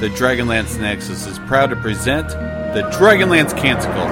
the 0.00 0.10
Dragonlance 0.10 0.78
Nexus 0.78 1.26
is 1.26 1.38
proud 1.38 1.70
to 1.70 1.76
present 1.76 2.28
the 2.28 2.82
Dragonlance 2.92 3.56
Canticle. 3.56 4.06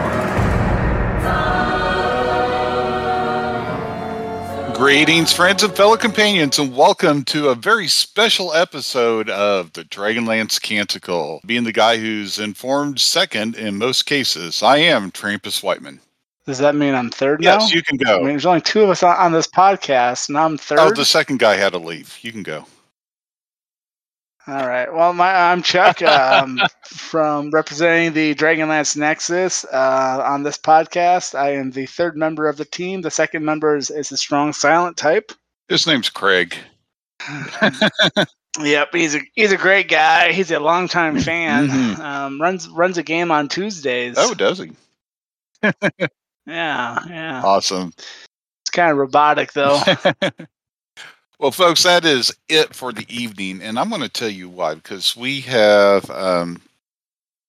Greetings, 4.74 5.30
friends 5.30 5.62
and 5.62 5.76
fellow 5.76 5.98
companions, 5.98 6.58
and 6.58 6.74
welcome 6.74 7.22
to 7.24 7.50
a 7.50 7.54
very 7.54 7.86
special 7.86 8.54
episode 8.54 9.28
of 9.28 9.74
the 9.74 9.84
Dragonlance 9.84 10.58
Canticle. 10.58 11.42
Being 11.44 11.64
the 11.64 11.72
guy 11.72 11.98
who's 11.98 12.38
informed 12.38 12.98
second 12.98 13.54
in 13.54 13.76
most 13.76 14.04
cases, 14.04 14.62
I 14.62 14.78
am 14.78 15.10
Trampas 15.10 15.62
Whiteman. 15.62 16.00
Does 16.46 16.56
that 16.60 16.74
mean 16.74 16.94
I'm 16.94 17.10
third 17.10 17.42
now? 17.42 17.58
Yes, 17.58 17.74
you 17.74 17.82
can 17.82 17.98
go. 17.98 18.10
I 18.10 18.16
go. 18.16 18.18
mean, 18.20 18.28
there's 18.28 18.46
only 18.46 18.62
two 18.62 18.82
of 18.82 18.88
us 18.88 19.02
on, 19.02 19.16
on 19.16 19.32
this 19.32 19.46
podcast, 19.46 20.30
and 20.30 20.38
I'm 20.38 20.54
oh, 20.54 20.56
third. 20.56 20.78
Oh, 20.78 20.92
the 20.92 21.04
second 21.04 21.40
guy 21.40 21.56
had 21.56 21.74
to 21.74 21.78
leave. 21.78 22.18
You 22.22 22.32
can 22.32 22.42
go. 22.42 22.64
All 24.46 24.68
right. 24.68 24.92
Well, 24.92 25.14
my 25.14 25.32
I'm 25.32 25.62
Chuck 25.62 26.02
um, 26.02 26.60
from 26.84 27.50
representing 27.50 28.12
the 28.12 28.34
Dragonlance 28.34 28.96
Nexus 28.96 29.64
uh, 29.64 30.22
on 30.24 30.42
this 30.42 30.58
podcast. 30.58 31.34
I 31.34 31.54
am 31.54 31.70
the 31.70 31.86
third 31.86 32.16
member 32.16 32.46
of 32.48 32.58
the 32.58 32.66
team. 32.66 33.00
The 33.00 33.10
second 33.10 33.44
member 33.44 33.76
is, 33.76 33.90
is 33.90 34.12
a 34.12 34.18
strong 34.18 34.52
silent 34.52 34.96
type. 34.98 35.32
His 35.68 35.86
name's 35.86 36.10
Craig. 36.10 36.54
Yep, 38.60 38.94
he's 38.94 39.16
a 39.16 39.20
he's 39.34 39.50
a 39.50 39.56
great 39.56 39.88
guy. 39.88 40.30
He's 40.32 40.52
a 40.52 40.60
longtime 40.60 41.18
fan. 41.18 41.68
Mhm. 41.68 41.98
Um, 41.98 42.40
runs 42.40 42.68
runs 42.68 42.96
a 42.98 43.02
game 43.02 43.32
on 43.32 43.48
Tuesdays. 43.48 44.14
Oh, 44.16 44.32
does 44.32 44.58
he? 44.58 44.70
yeah, 45.62 45.72
yeah. 46.46 47.42
Awesome. 47.44 47.92
It's 47.98 48.70
kind 48.72 48.92
of 48.92 48.98
robotic 48.98 49.52
though. 49.54 49.80
well, 51.38 51.50
folks, 51.50 51.82
that 51.82 52.04
is 52.04 52.34
it 52.48 52.74
for 52.74 52.92
the 52.92 53.06
evening, 53.08 53.60
and 53.62 53.78
I'm 53.78 53.88
going 53.88 54.02
to 54.02 54.08
tell 54.08 54.28
you 54.28 54.48
why. 54.48 54.74
Because 54.74 55.16
we 55.16 55.40
have, 55.42 56.08
um, 56.10 56.60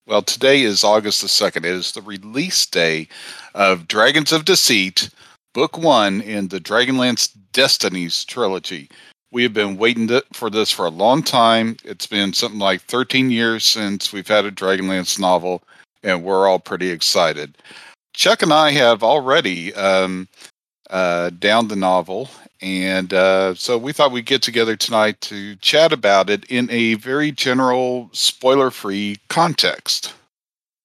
well, 0.07 0.21
today 0.21 0.61
is 0.61 0.83
August 0.83 1.21
the 1.21 1.27
second. 1.27 1.65
It 1.65 1.73
is 1.73 1.91
the 1.91 2.01
release 2.01 2.65
day 2.65 3.07
of 3.53 3.87
Dragons 3.87 4.31
of 4.31 4.45
Deceit, 4.45 5.09
Book 5.53 5.77
One 5.77 6.21
in 6.21 6.47
the 6.47 6.59
Dragonlance 6.59 7.35
Destinies 7.53 8.25
trilogy. 8.25 8.89
We 9.31 9.43
have 9.43 9.53
been 9.53 9.77
waiting 9.77 10.07
to, 10.07 10.23
for 10.33 10.49
this 10.49 10.71
for 10.71 10.85
a 10.85 10.89
long 10.91 11.21
time. 11.21 11.77
It's 11.83 12.07
been 12.07 12.33
something 12.33 12.59
like 12.59 12.81
13 12.81 13.29
years 13.29 13.65
since 13.65 14.11
we've 14.11 14.27
had 14.27 14.45
a 14.45 14.51
Dragonlance 14.51 15.19
novel, 15.19 15.61
and 16.03 16.23
we're 16.23 16.47
all 16.47 16.59
pretty 16.59 16.89
excited. 16.89 17.57
Chuck 18.13 18.41
and 18.41 18.53
I 18.53 18.71
have 18.71 19.03
already 19.03 19.73
um, 19.75 20.27
uh, 20.95 21.29
down 21.39 21.67
the 21.67 21.75
novel, 21.75 22.29
and 22.61 23.13
uh, 23.13 23.53
so 23.53 23.77
we 23.77 23.91
thought 23.91 24.13
we'd 24.13 24.25
get 24.25 24.41
together 24.41 24.77
tonight 24.77 25.19
to 25.19 25.57
chat 25.57 25.91
about 25.91 26.29
it 26.29 26.45
in 26.45 26.69
a 26.71 26.93
very 26.93 27.33
general, 27.33 28.09
spoiler-free 28.13 29.17
context. 29.27 30.13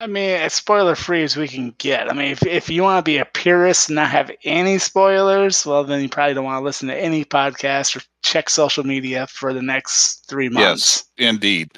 I 0.01 0.09
mean, 0.09 0.31
as 0.31 0.55
spoiler 0.55 0.97
free 0.97 1.23
as 1.23 1.37
we 1.37 1.47
can 1.47 1.75
get. 1.79 2.11
I 2.11 2.15
mean, 2.15 2.33
if, 2.33 2.45
if 2.45 2.69
you 2.69 2.83
want 2.83 3.05
to 3.05 3.09
be 3.09 3.19
a 3.19 3.25
purist 3.25 3.89
and 3.89 3.97
not 3.97 4.11
have 4.11 4.33
any 4.45 4.79
spoilers, 4.79 5.65
well, 5.65 5.85
then 5.85 6.03
you 6.03 6.09
probably 6.09 6.35
don't 6.35 6.45
want 6.45 6.61
to 6.61 6.65
listen 6.65 6.89
to 6.89 6.97
any 6.97 7.25
podcast 7.25 7.95
or 7.97 8.03
check 8.25 8.51
social 8.51 8.83
media 8.83 9.29
for 9.29 9.53
the 9.53 9.63
next 9.63 10.27
three 10.27 10.49
months. 10.49 11.05
Yes, 11.19 11.29
indeed. 11.29 11.71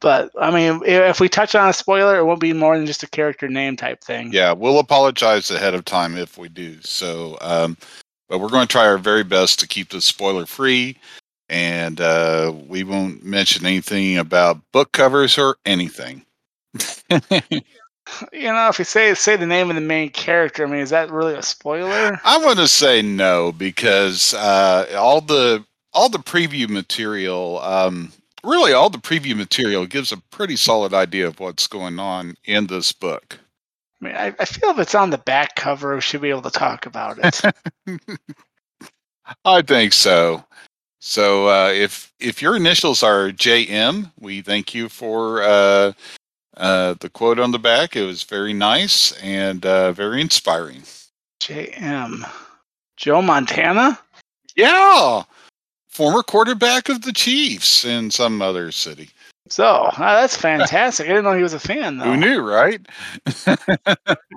But 0.00 0.30
I 0.38 0.50
mean, 0.50 0.82
if 0.84 1.20
we 1.20 1.28
touch 1.28 1.54
on 1.54 1.68
a 1.68 1.72
spoiler, 1.72 2.18
it 2.18 2.24
won't 2.24 2.40
be 2.40 2.52
more 2.52 2.76
than 2.76 2.86
just 2.86 3.02
a 3.02 3.08
character 3.08 3.48
name 3.48 3.76
type 3.76 4.02
thing. 4.02 4.32
Yeah, 4.32 4.52
we'll 4.52 4.78
apologize 4.78 5.50
ahead 5.50 5.74
of 5.74 5.84
time 5.84 6.16
if 6.16 6.36
we 6.36 6.48
do. 6.48 6.80
So, 6.82 7.38
um, 7.40 7.76
but 8.28 8.38
we're 8.38 8.48
going 8.48 8.66
to 8.66 8.72
try 8.72 8.86
our 8.86 8.98
very 8.98 9.24
best 9.24 9.60
to 9.60 9.68
keep 9.68 9.90
this 9.90 10.04
spoiler-free, 10.04 10.98
and 11.48 12.00
uh, 12.00 12.52
we 12.66 12.84
won't 12.84 13.24
mention 13.24 13.64
anything 13.66 14.18
about 14.18 14.60
book 14.72 14.92
covers 14.92 15.38
or 15.38 15.56
anything. 15.64 16.24
You 18.32 18.52
know, 18.52 18.68
if 18.68 18.78
you 18.78 18.84
say 18.84 19.14
say 19.14 19.36
the 19.36 19.46
name 19.46 19.70
of 19.70 19.76
the 19.76 19.80
main 19.80 20.10
character, 20.10 20.66
I 20.66 20.70
mean, 20.70 20.80
is 20.80 20.90
that 20.90 21.10
really 21.10 21.34
a 21.34 21.42
spoiler? 21.42 22.20
I'm 22.24 22.42
going 22.42 22.58
to 22.58 22.68
say 22.68 23.00
no 23.00 23.50
because 23.50 24.34
uh, 24.34 24.94
all 24.96 25.20
the 25.20 25.64
all 25.94 26.08
the 26.08 26.18
preview 26.18 26.68
material, 26.68 27.60
um, 27.60 28.12
really 28.44 28.72
all 28.72 28.90
the 28.90 28.98
preview 28.98 29.36
material, 29.36 29.86
gives 29.86 30.12
a 30.12 30.16
pretty 30.30 30.56
solid 30.56 30.94
idea 30.94 31.26
of 31.26 31.40
what's 31.40 31.66
going 31.66 31.98
on 31.98 32.36
in 32.44 32.66
this 32.66 32.92
book. 32.92 33.38
I 34.00 34.04
mean, 34.04 34.16
I, 34.16 34.34
I 34.38 34.44
feel 34.44 34.70
if 34.70 34.78
it's 34.78 34.94
on 34.94 35.10
the 35.10 35.18
back 35.18 35.56
cover, 35.56 35.94
we 35.94 36.00
should 36.00 36.20
be 36.20 36.30
able 36.30 36.42
to 36.42 36.50
talk 36.50 36.86
about 36.86 37.18
it. 37.22 37.40
I 39.44 39.62
think 39.62 39.92
so. 39.92 40.44
So 41.00 41.48
uh, 41.48 41.70
if 41.70 42.12
if 42.18 42.40
your 42.40 42.56
initials 42.56 43.02
are 43.02 43.30
JM, 43.30 44.10
we 44.18 44.40
thank 44.40 44.74
you 44.74 44.88
for 44.88 45.42
uh, 45.42 45.92
uh, 46.56 46.94
the 47.00 47.10
quote 47.10 47.38
on 47.38 47.50
the 47.50 47.58
back. 47.58 47.94
It 47.94 48.04
was 48.04 48.22
very 48.22 48.52
nice 48.52 49.12
and 49.22 49.64
uh, 49.66 49.92
very 49.92 50.20
inspiring. 50.20 50.82
J.M. 51.40 52.24
Joe 52.96 53.20
Montana. 53.20 53.98
Yeah, 54.56 55.24
former 55.94 56.22
quarterback 56.22 56.88
of 56.88 57.02
the 57.02 57.12
Chiefs 57.12 57.84
in 57.84 58.10
some 58.10 58.42
other 58.42 58.72
city. 58.72 59.08
So 59.48 59.64
uh, 59.64 60.20
that's 60.20 60.36
fantastic. 60.36 61.06
I 61.06 61.10
didn't 61.10 61.24
know 61.24 61.36
he 61.36 61.42
was 61.42 61.52
a 61.52 61.60
fan 61.60 61.98
though. 61.98 62.06
Who 62.06 62.16
knew, 62.16 62.40
right? 62.40 62.80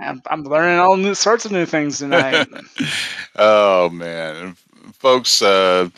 I'm, 0.02 0.22
I'm 0.28 0.44
learning 0.44 0.80
all 0.80 0.98
new 0.98 1.16
sorts 1.16 1.46
of 1.46 1.52
new 1.52 1.66
things 1.66 2.00
tonight. 2.00 2.48
oh 3.38 3.90
man, 3.90 4.56
folks! 4.94 5.42
Uh, 5.42 5.90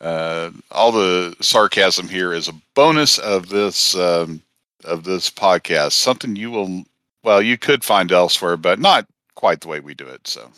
uh, 0.00 0.50
all 0.70 0.92
the 0.92 1.34
sarcasm 1.40 2.08
here 2.08 2.32
is 2.32 2.46
a 2.46 2.54
bonus 2.74 3.18
of 3.18 3.48
this 3.48 3.96
um, 3.96 4.42
of 4.84 5.04
this 5.04 5.30
podcast. 5.30 5.92
Something 5.92 6.36
you 6.36 6.50
will, 6.50 6.84
well, 7.24 7.40
you 7.40 7.56
could 7.56 7.82
find 7.82 8.12
elsewhere, 8.12 8.58
but 8.58 8.78
not 8.78 9.06
quite 9.34 9.62
the 9.62 9.68
way 9.68 9.80
we 9.80 9.94
do 9.94 10.06
it. 10.06 10.28
So 10.28 10.50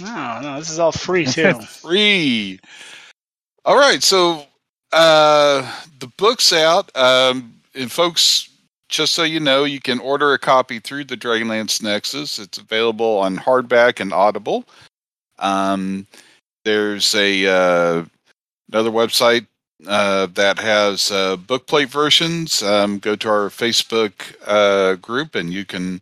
no, 0.00 0.40
no, 0.40 0.58
this 0.58 0.70
is 0.70 0.78
all 0.78 0.92
free 0.92 1.26
too. 1.26 1.54
free. 1.60 2.60
All 3.64 3.76
right, 3.76 4.02
so 4.02 4.44
uh, 4.92 5.70
the 5.98 6.08
book's 6.16 6.52
out, 6.52 6.94
um, 6.96 7.54
and 7.74 7.90
folks. 7.90 8.44
Just 8.88 9.12
so 9.12 9.22
you 9.22 9.38
know, 9.38 9.64
you 9.64 9.82
can 9.82 9.98
order 9.98 10.32
a 10.32 10.38
copy 10.38 10.78
through 10.78 11.04
the 11.04 11.16
Dragonlance 11.16 11.82
Nexus. 11.82 12.38
It's 12.38 12.56
available 12.56 13.18
on 13.18 13.36
hardback 13.36 14.00
and 14.00 14.14
Audible. 14.14 14.64
Um, 15.38 16.06
there's 16.64 17.14
a 17.14 17.46
uh, 17.46 18.04
another 18.72 18.90
website 18.90 19.46
uh, 19.86 20.26
that 20.34 20.58
has 20.58 21.10
uh, 21.10 21.36
bookplate 21.36 21.88
versions. 21.88 22.62
Um, 22.62 22.98
go 22.98 23.14
to 23.16 23.28
our 23.28 23.48
Facebook 23.48 24.12
uh, 24.46 24.94
group, 24.96 25.34
and 25.34 25.52
you 25.52 25.64
can 25.64 26.00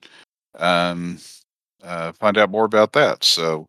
um, 0.59 1.19
uh, 1.87 2.13
find 2.13 2.37
out 2.39 2.51
more 2.51 2.65
about 2.65 2.93
that. 2.95 3.25
So, 3.25 3.69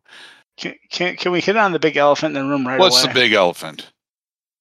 Can, 0.56 0.74
can, 0.90 1.16
can 1.16 1.32
we 1.32 1.40
hit 1.40 1.56
on 1.56 1.72
the 1.72 1.78
big 1.78 1.96
elephant 1.96 2.36
in 2.36 2.42
the 2.44 2.48
room 2.50 2.66
right 2.66 2.74
away? 2.74 2.80
what's 2.80 3.02
away? 3.04 3.12
the 3.12 3.20
big 3.20 3.32
elephant? 3.32 3.90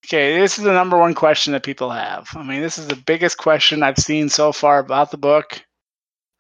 Okay, 0.06 0.40
this 0.40 0.58
is 0.58 0.64
the 0.64 0.72
number 0.74 0.98
one 0.98 1.14
question 1.14 1.52
that 1.54 1.64
people 1.64 1.90
have. 1.90 2.30
I 2.36 2.44
mean, 2.44 2.62
this 2.62 2.78
is 2.78 2.88
the 2.88 2.96
biggest 2.96 3.38
question 3.38 3.84
I've 3.84 3.98
seen 3.98 4.30
so 4.30 4.52
far 4.54 4.80
about 4.80 5.12
the 5.12 5.18
book. 5.18 5.62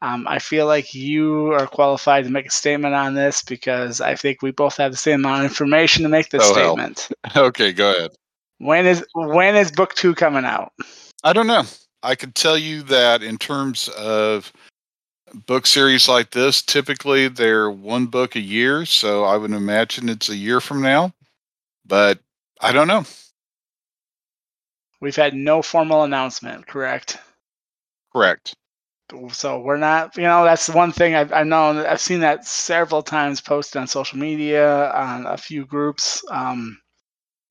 Um, 0.01 0.27
I 0.27 0.37
feel 0.39 0.67
like 0.67 0.93
you 0.93 1.47
are 1.53 1.65
qualified 1.65 2.23
to 2.25 2.29
make 2.29 2.45
a 2.45 2.51
statement 2.51 2.93
on 2.93 3.15
this 3.15 3.41
because 3.41 3.99
I 3.99 4.13
think 4.15 4.41
we 4.43 4.51
both 4.51 4.77
have 4.77 4.91
the 4.91 4.97
same 4.97 5.25
amount 5.25 5.43
of 5.45 5.51
information 5.51 6.03
to 6.03 6.09
make 6.09 6.29
this 6.29 6.43
Oh, 6.45 6.53
hell. 6.53 6.75
statement. 6.75 7.09
Okay, 7.35 7.73
go 7.73 7.91
ahead. 7.95 8.11
When 8.59 8.85
is 8.85 9.03
when 9.13 9.55
is 9.55 9.71
book 9.71 9.95
two 9.95 10.13
coming 10.15 10.45
out? 10.45 10.71
I 11.23 11.33
don't 11.33 11.47
know. 11.47 11.63
I 12.03 12.13
could 12.15 12.35
tell 12.35 12.57
you 12.57 12.83
that 12.83 13.21
in 13.23 13.37
terms 13.37 13.89
of 13.89 14.53
book 15.33 15.67
series 15.67 16.07
like 16.07 16.31
this, 16.31 16.61
typically 16.61 17.27
they're 17.27 17.69
one 17.69 18.07
book 18.07 18.35
a 18.35 18.41
year. 18.41 18.85
So 18.85 19.23
I 19.23 19.37
would 19.37 19.51
imagine 19.51 20.09
it's 20.09 20.29
a 20.29 20.35
year 20.35 20.59
from 20.61 20.81
now. 20.81 21.13
But 21.85 22.19
I 22.61 22.71
don't 22.71 22.87
know. 22.87 23.05
We've 24.99 25.15
had 25.15 25.33
no 25.33 25.61
formal 25.61 26.03
announcement, 26.03 26.67
correct? 26.67 27.17
Correct. 28.11 28.55
So 29.31 29.59
we're 29.59 29.77
not, 29.77 30.17
you 30.17 30.23
know, 30.23 30.43
that's 30.43 30.67
one 30.67 30.91
thing 30.91 31.15
I've, 31.15 31.31
I've 31.31 31.47
known. 31.47 31.77
I've 31.77 32.01
seen 32.01 32.19
that 32.21 32.45
several 32.45 33.01
times 33.01 33.39
posted 33.39 33.79
on 33.79 33.87
social 33.87 34.17
media, 34.17 34.91
on 34.91 35.25
a 35.25 35.37
few 35.37 35.65
groups. 35.65 36.21
Um, 36.29 36.77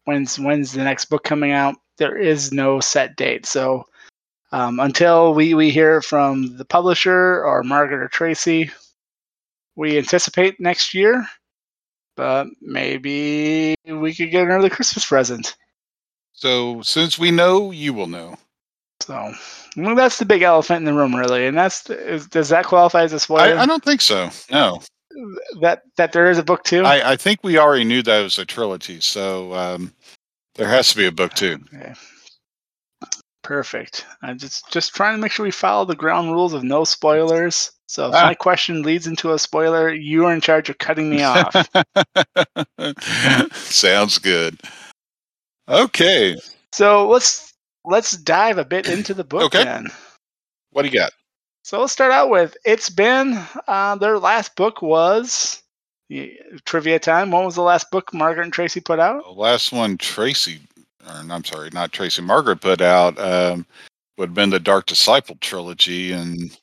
when's 0.04 0.38
when's 0.38 0.72
the 0.72 0.84
next 0.84 1.06
book 1.06 1.24
coming 1.24 1.52
out? 1.52 1.76
There 1.96 2.18
is 2.18 2.52
no 2.52 2.80
set 2.80 3.16
date. 3.16 3.46
So 3.46 3.84
um, 4.52 4.81
until 4.81 5.34
we 5.34 5.54
we 5.54 5.70
hear 5.70 6.00
from 6.00 6.56
the 6.56 6.64
publisher 6.64 7.44
or 7.44 7.62
Margaret 7.62 8.02
or 8.02 8.08
Tracy, 8.08 8.70
we 9.75 9.98
anticipate 9.98 10.60
next 10.60 10.94
year. 10.94 11.26
But 12.16 12.46
maybe 12.62 13.75
we 13.84 14.14
could 14.14 14.31
get 14.31 14.44
another 14.44 14.70
Christmas 14.70 15.04
present. 15.04 15.56
So 16.32 16.81
since 16.82 17.19
we 17.19 17.31
know, 17.31 17.70
you 17.70 17.93
will 17.93 18.06
know. 18.06 18.37
So 19.00 19.34
well, 19.76 19.94
that's 19.94 20.19
the 20.19 20.25
big 20.25 20.43
elephant 20.43 20.78
in 20.78 20.84
the 20.84 20.94
room, 20.94 21.14
really. 21.14 21.46
And 21.46 21.56
that's 21.56 21.88
is, 21.90 22.26
does 22.28 22.49
that 22.49 22.64
qualify 22.64 23.02
as 23.02 23.12
a 23.12 23.20
spoiler? 23.20 23.58
I, 23.58 23.62
I 23.62 23.66
don't 23.66 23.84
think 23.84 24.00
so. 24.00 24.31
No. 24.50 24.81
that 25.60 25.82
that 25.96 26.12
there 26.12 26.31
is 26.31 26.38
a 26.38 26.42
book 26.42 26.64
too. 26.64 26.84
I, 26.84 27.12
I 27.12 27.16
think 27.16 27.40
we 27.42 27.58
already 27.58 27.84
knew 27.84 28.02
that 28.02 28.20
it 28.20 28.25
was 28.25 28.38
a 28.38 28.46
trilogy. 28.46 29.00
So 29.00 29.52
um, 29.52 29.92
there 30.54 30.69
has 30.69 30.90
to 30.90 30.96
be 30.96 31.06
a 31.06 31.12
book 31.12 31.34
too. 31.34 31.58
Okay. 31.75 31.94
Perfect. 33.46 34.04
I'm 34.22 34.38
just 34.38 34.69
just 34.72 34.93
trying 34.93 35.14
to 35.14 35.20
make 35.22 35.31
sure 35.31 35.44
we 35.44 35.52
follow 35.52 35.84
the 35.84 35.94
ground 35.94 36.32
rules 36.32 36.52
of 36.52 36.64
no 36.64 36.82
spoilers. 36.82 37.70
So 37.87 38.08
if 38.08 38.14
Ah. 38.16 38.26
my 38.26 38.34
question 38.34 38.82
leads 38.82 39.06
into 39.06 39.32
a 39.32 39.38
spoiler, 39.38 39.88
you 39.93 40.25
are 40.26 40.32
in 40.32 40.40
charge 40.40 40.69
of 40.69 40.78
cutting 40.78 41.08
me 41.08 41.22
off. 41.22 41.54
Sounds 43.52 44.19
good. 44.19 44.58
Okay. 45.69 46.37
so 46.72 47.06
let's 47.08 47.52
let's 47.84 48.16
dive 48.16 48.58
a 48.58 48.64
bit 48.64 48.88
into 48.88 49.14
the 49.14 49.22
book 49.22 49.43
Okay. 49.54 49.62
then. 49.62 49.87
What 50.70 50.82
do 50.82 50.88
you 50.88 50.94
got? 50.94 51.12
So 51.62 51.81
let's 51.81 51.92
start 51.92 52.10
out 52.10 52.31
with 52.31 52.56
it's 52.64 52.90
been 52.90 53.38
uh, 53.69 53.94
their 53.94 54.19
last 54.19 54.56
book 54.56 54.82
was 54.82 55.62
trivia 56.64 56.99
time. 56.99 57.31
What 57.31 57.44
was 57.44 57.54
the 57.54 57.62
last 57.62 57.92
book 57.92 58.12
Margaret 58.12 58.42
and 58.44 58.52
Tracy 58.52 58.81
put 58.81 58.99
out? 58.99 59.22
The 59.22 59.31
last 59.31 59.70
one 59.72 59.99
Tracy, 59.99 60.60
or 61.06 61.12
I'm 61.30 61.44
sorry, 61.44 61.70
not 61.72 61.92
Tracy, 61.92 62.22
Margaret 62.22 62.60
put 62.60 62.80
out 62.80 63.18
um, 63.18 63.66
would 64.18 64.30
have 64.30 64.34
been 64.34 64.50
the 64.50 64.58
Dark 64.60 64.86
Disciple 64.86 65.36
trilogy 65.40 66.12
and 66.12 66.56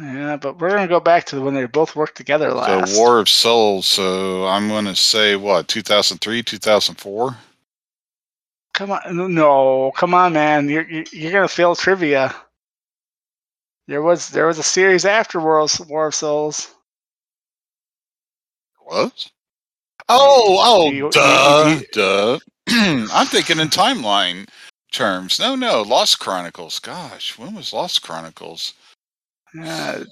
Yeah, 0.00 0.36
but 0.40 0.58
we're 0.58 0.70
gonna 0.70 0.88
go 0.88 1.00
back 1.00 1.24
to 1.26 1.40
when 1.40 1.54
they 1.54 1.64
both 1.66 1.94
worked 1.96 2.16
together 2.16 2.52
last. 2.52 2.92
the 2.94 2.98
War 2.98 3.18
of 3.18 3.28
Souls. 3.28 3.86
So 3.86 4.46
I'm 4.46 4.68
going 4.68 4.84
to 4.86 4.96
say 4.96 5.36
what 5.36 5.68
2003, 5.68 6.42
2004. 6.42 7.36
Come 8.74 8.90
on, 8.92 9.34
no, 9.34 9.90
come 9.96 10.14
on, 10.14 10.32
man! 10.32 10.68
You're 10.68 10.88
you're, 10.88 11.32
gonna 11.32 11.48
fail 11.48 11.74
trivia. 11.74 12.34
There 13.88 14.02
was 14.02 14.28
there 14.28 14.46
was 14.46 14.58
a 14.58 14.62
series 14.62 15.04
after 15.04 15.40
War 15.40 15.60
of, 15.60 15.88
War 15.88 16.06
of 16.08 16.14
Souls. 16.14 16.74
What? 18.80 19.28
Oh, 20.08 20.56
oh, 20.60 20.90
You- 20.90 21.06
you- 21.06 21.10
duh, 21.10 21.78
you- 21.80 21.86
duh. 21.92 22.38
I'm 23.12 23.26
thinking 23.26 23.58
in 23.58 23.68
timeline 23.68 24.46
terms. 24.92 25.38
No, 25.38 25.54
no, 25.54 25.82
Lost 25.82 26.18
Chronicles. 26.18 26.78
Gosh, 26.78 27.38
when 27.38 27.54
was 27.54 27.72
Lost 27.72 28.02
Chronicles? 28.02 28.74
Uh, 29.62 30.04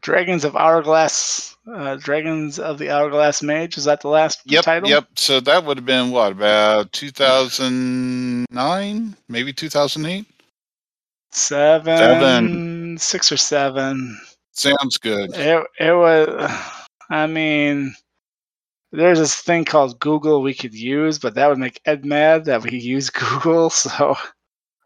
Dragons 0.00 0.44
of 0.44 0.56
Hourglass, 0.56 1.56
uh, 1.72 1.94
Dragons 1.96 2.58
of 2.58 2.78
the 2.78 2.90
Hourglass 2.90 3.42
Mage. 3.42 3.78
Is 3.78 3.84
that 3.84 4.00
the 4.00 4.08
last 4.08 4.40
Yep, 4.44 4.64
title? 4.64 4.88
yep. 4.88 5.06
So 5.16 5.38
that 5.40 5.64
would 5.64 5.76
have 5.78 5.86
been 5.86 6.10
what 6.10 6.32
about 6.32 6.90
2009, 6.92 9.16
maybe 9.28 9.52
2008. 9.52 10.26
Seven, 11.30 11.96
Seven. 11.96 12.98
six 12.98 13.30
or 13.32 13.36
seven. 13.36 14.20
Sounds 14.52 14.98
good. 14.98 15.30
It 15.34 15.64
it 15.78 15.92
was. 15.92 16.50
I 17.10 17.26
mean, 17.26 17.94
there's 18.92 19.18
this 19.18 19.34
thing 19.34 19.64
called 19.64 19.98
Google 19.98 20.42
we 20.42 20.54
could 20.54 20.74
use, 20.74 21.18
but 21.18 21.34
that 21.34 21.48
would 21.48 21.58
make 21.58 21.80
Ed 21.84 22.04
mad 22.04 22.44
that 22.44 22.62
we 22.62 22.78
use 22.78 23.10
Google. 23.10 23.70
So 23.70 24.16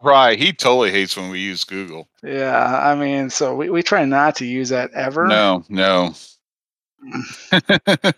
Right, 0.02 0.38
he 0.38 0.52
totally 0.52 0.90
hates 0.90 1.16
when 1.16 1.30
we 1.30 1.40
use 1.40 1.64
Google. 1.64 2.08
yeah, 2.22 2.80
I 2.82 2.94
mean, 2.94 3.30
so 3.30 3.54
we, 3.56 3.70
we 3.70 3.82
try 3.82 4.04
not 4.04 4.36
to 4.36 4.46
use 4.46 4.68
that 4.68 4.90
ever. 4.92 5.26
No, 5.26 5.64
no. 5.68 6.14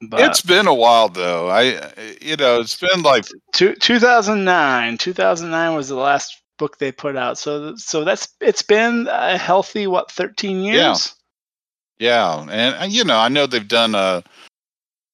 it's 0.00 0.40
been 0.40 0.66
a 0.66 0.74
while 0.74 1.08
though. 1.08 1.48
I, 1.48 1.92
you 2.20 2.36
know, 2.36 2.60
it's 2.60 2.78
been 2.78 3.02
like 3.02 3.26
two, 3.52 3.74
2009. 3.74 4.98
2009 4.98 5.74
was 5.76 5.88
the 5.88 5.96
last 5.96 6.42
book 6.58 6.78
they 6.78 6.92
put 6.92 7.16
out. 7.16 7.38
So 7.38 7.74
so 7.76 8.04
that's 8.04 8.28
it's 8.40 8.62
been 8.62 9.06
a 9.10 9.36
healthy 9.36 9.86
what 9.86 10.10
13 10.10 10.60
years. 10.60 11.14
Yeah. 11.98 12.42
yeah, 12.48 12.74
and 12.80 12.92
you 12.92 13.04
know, 13.04 13.18
I 13.18 13.28
know 13.28 13.46
they've 13.46 13.66
done 13.66 13.94
uh 13.94 14.22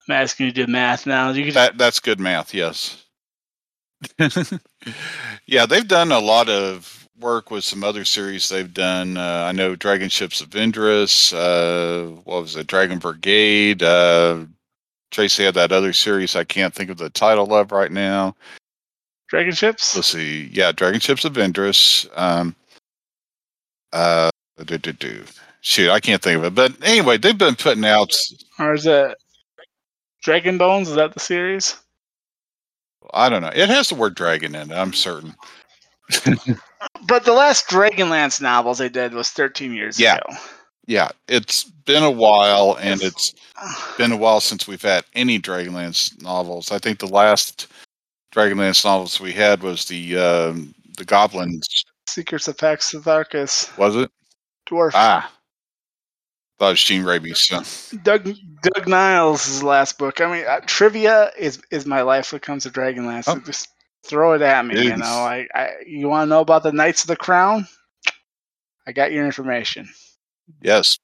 I'm 0.08 0.14
asking 0.14 0.46
you 0.46 0.52
to 0.52 0.66
do 0.66 0.72
math 0.72 1.06
now. 1.06 1.30
You 1.30 1.44
could 1.44 1.54
that. 1.54 1.78
That's 1.78 2.00
good 2.00 2.18
math. 2.18 2.54
Yes. 2.54 3.04
yeah, 5.46 5.66
they've 5.66 5.88
done 5.88 6.12
a 6.12 6.18
lot 6.18 6.48
of 6.48 7.08
work 7.20 7.50
with 7.50 7.64
some 7.64 7.84
other 7.84 8.04
series 8.04 8.48
they've 8.48 8.72
done. 8.72 9.16
Uh, 9.16 9.46
I 9.48 9.52
know 9.52 9.74
Dragon 9.74 10.08
Ships 10.08 10.40
of 10.40 10.50
Vindras. 10.50 11.32
Uh, 11.34 12.12
what 12.24 12.42
was 12.42 12.56
it? 12.56 12.68
Dragon 12.68 12.98
Brigade. 12.98 13.82
Uh, 13.82 14.44
Tracy 15.10 15.44
had 15.44 15.54
that 15.54 15.72
other 15.72 15.92
series 15.92 16.36
I 16.36 16.44
can't 16.44 16.74
think 16.74 16.90
of 16.90 16.98
the 16.98 17.10
title 17.10 17.52
of 17.54 17.72
right 17.72 17.92
now. 17.92 18.36
Dragon 19.28 19.52
ships. 19.52 19.94
let's 19.94 20.08
see. 20.08 20.48
Yeah, 20.52 20.72
Dragon 20.72 21.00
Ships 21.00 21.24
of 21.26 21.34
Vindras. 21.34 22.08
Um, 22.16 22.56
uh, 23.92 24.30
do, 24.64 24.78
do, 24.78 24.92
do. 24.92 25.24
shoot, 25.60 25.90
I 25.90 26.00
can't 26.00 26.22
think 26.22 26.38
of 26.38 26.44
it. 26.44 26.54
But 26.54 26.82
anyway, 26.82 27.18
they've 27.18 27.36
been 27.36 27.54
putting 27.54 27.84
out. 27.84 28.14
Or 28.58 28.72
is 28.72 28.86
it 28.86 29.18
Dragon 30.22 30.58
Bones? 30.58 30.88
Is 30.88 30.94
that 30.96 31.14
the 31.14 31.20
series? 31.20 31.76
I 33.14 33.28
don't 33.28 33.42
know. 33.42 33.52
It 33.54 33.68
has 33.68 33.88
the 33.88 33.94
word 33.94 34.14
dragon 34.14 34.54
in 34.54 34.70
it. 34.70 34.74
I'm 34.74 34.92
certain. 34.92 35.34
But 37.08 37.24
the 37.24 37.32
last 37.32 37.66
Dragonlance 37.68 38.40
novels 38.40 38.78
they 38.78 38.88
did 38.88 39.12
was 39.12 39.30
13 39.30 39.72
years 39.74 39.98
Yeah. 39.98 40.16
ago. 40.16 40.36
Yeah, 40.86 41.08
it's 41.26 41.64
been 41.64 42.02
a 42.04 42.10
while, 42.10 42.78
and 42.80 43.02
it's 43.02 43.34
been 43.98 44.12
a 44.12 44.16
while 44.16 44.40
since 44.40 44.66
we've 44.68 44.80
had 44.80 45.04
any 45.14 45.38
Dragonlance 45.40 46.20
novels. 46.22 46.70
I 46.70 46.78
think 46.78 46.98
the 47.00 47.08
last 47.08 47.66
Dragonlance 48.34 48.84
novels 48.84 49.20
we 49.20 49.32
had 49.32 49.62
was 49.62 49.84
the 49.86 50.16
um, 50.18 50.74
the 50.96 51.04
Goblins. 51.04 51.84
Secrets 52.08 52.46
of 52.48 52.56
Pax 52.56 52.92
Tharkas. 52.94 53.76
Was 53.76 53.96
it? 53.96 54.10
Dwarf. 54.70 54.92
Ah, 54.94 55.30
thought 56.58 56.68
it 56.68 56.72
was 56.72 56.82
Jean 56.82 57.04
Rabe's 57.04 57.46
son. 57.46 57.64
Doug 58.02 58.34
Doug 58.62 58.88
Niles' 58.88 59.62
last 59.62 59.98
book. 59.98 60.20
I 60.20 60.32
mean, 60.32 60.44
uh, 60.46 60.60
trivia 60.66 61.30
is 61.38 61.60
is 61.70 61.86
my 61.86 62.02
life 62.02 62.32
when 62.32 62.38
it 62.38 62.42
comes 62.42 62.64
to 62.64 62.70
Dragonlance. 62.70 63.24
Oh. 63.26 63.34
So 63.34 63.40
just 63.40 63.68
throw 64.04 64.34
it 64.34 64.42
at 64.42 64.66
me. 64.66 64.76
You 64.76 64.90
Dude. 64.90 64.98
know, 65.00 65.06
I, 65.06 65.46
I 65.54 65.70
you 65.86 66.08
want 66.08 66.26
to 66.26 66.30
know 66.30 66.40
about 66.40 66.62
the 66.62 66.72
Knights 66.72 67.02
of 67.02 67.08
the 67.08 67.16
Crown? 67.16 67.66
I 68.86 68.92
got 68.92 69.12
your 69.12 69.26
information. 69.26 69.88
Yes. 70.62 70.98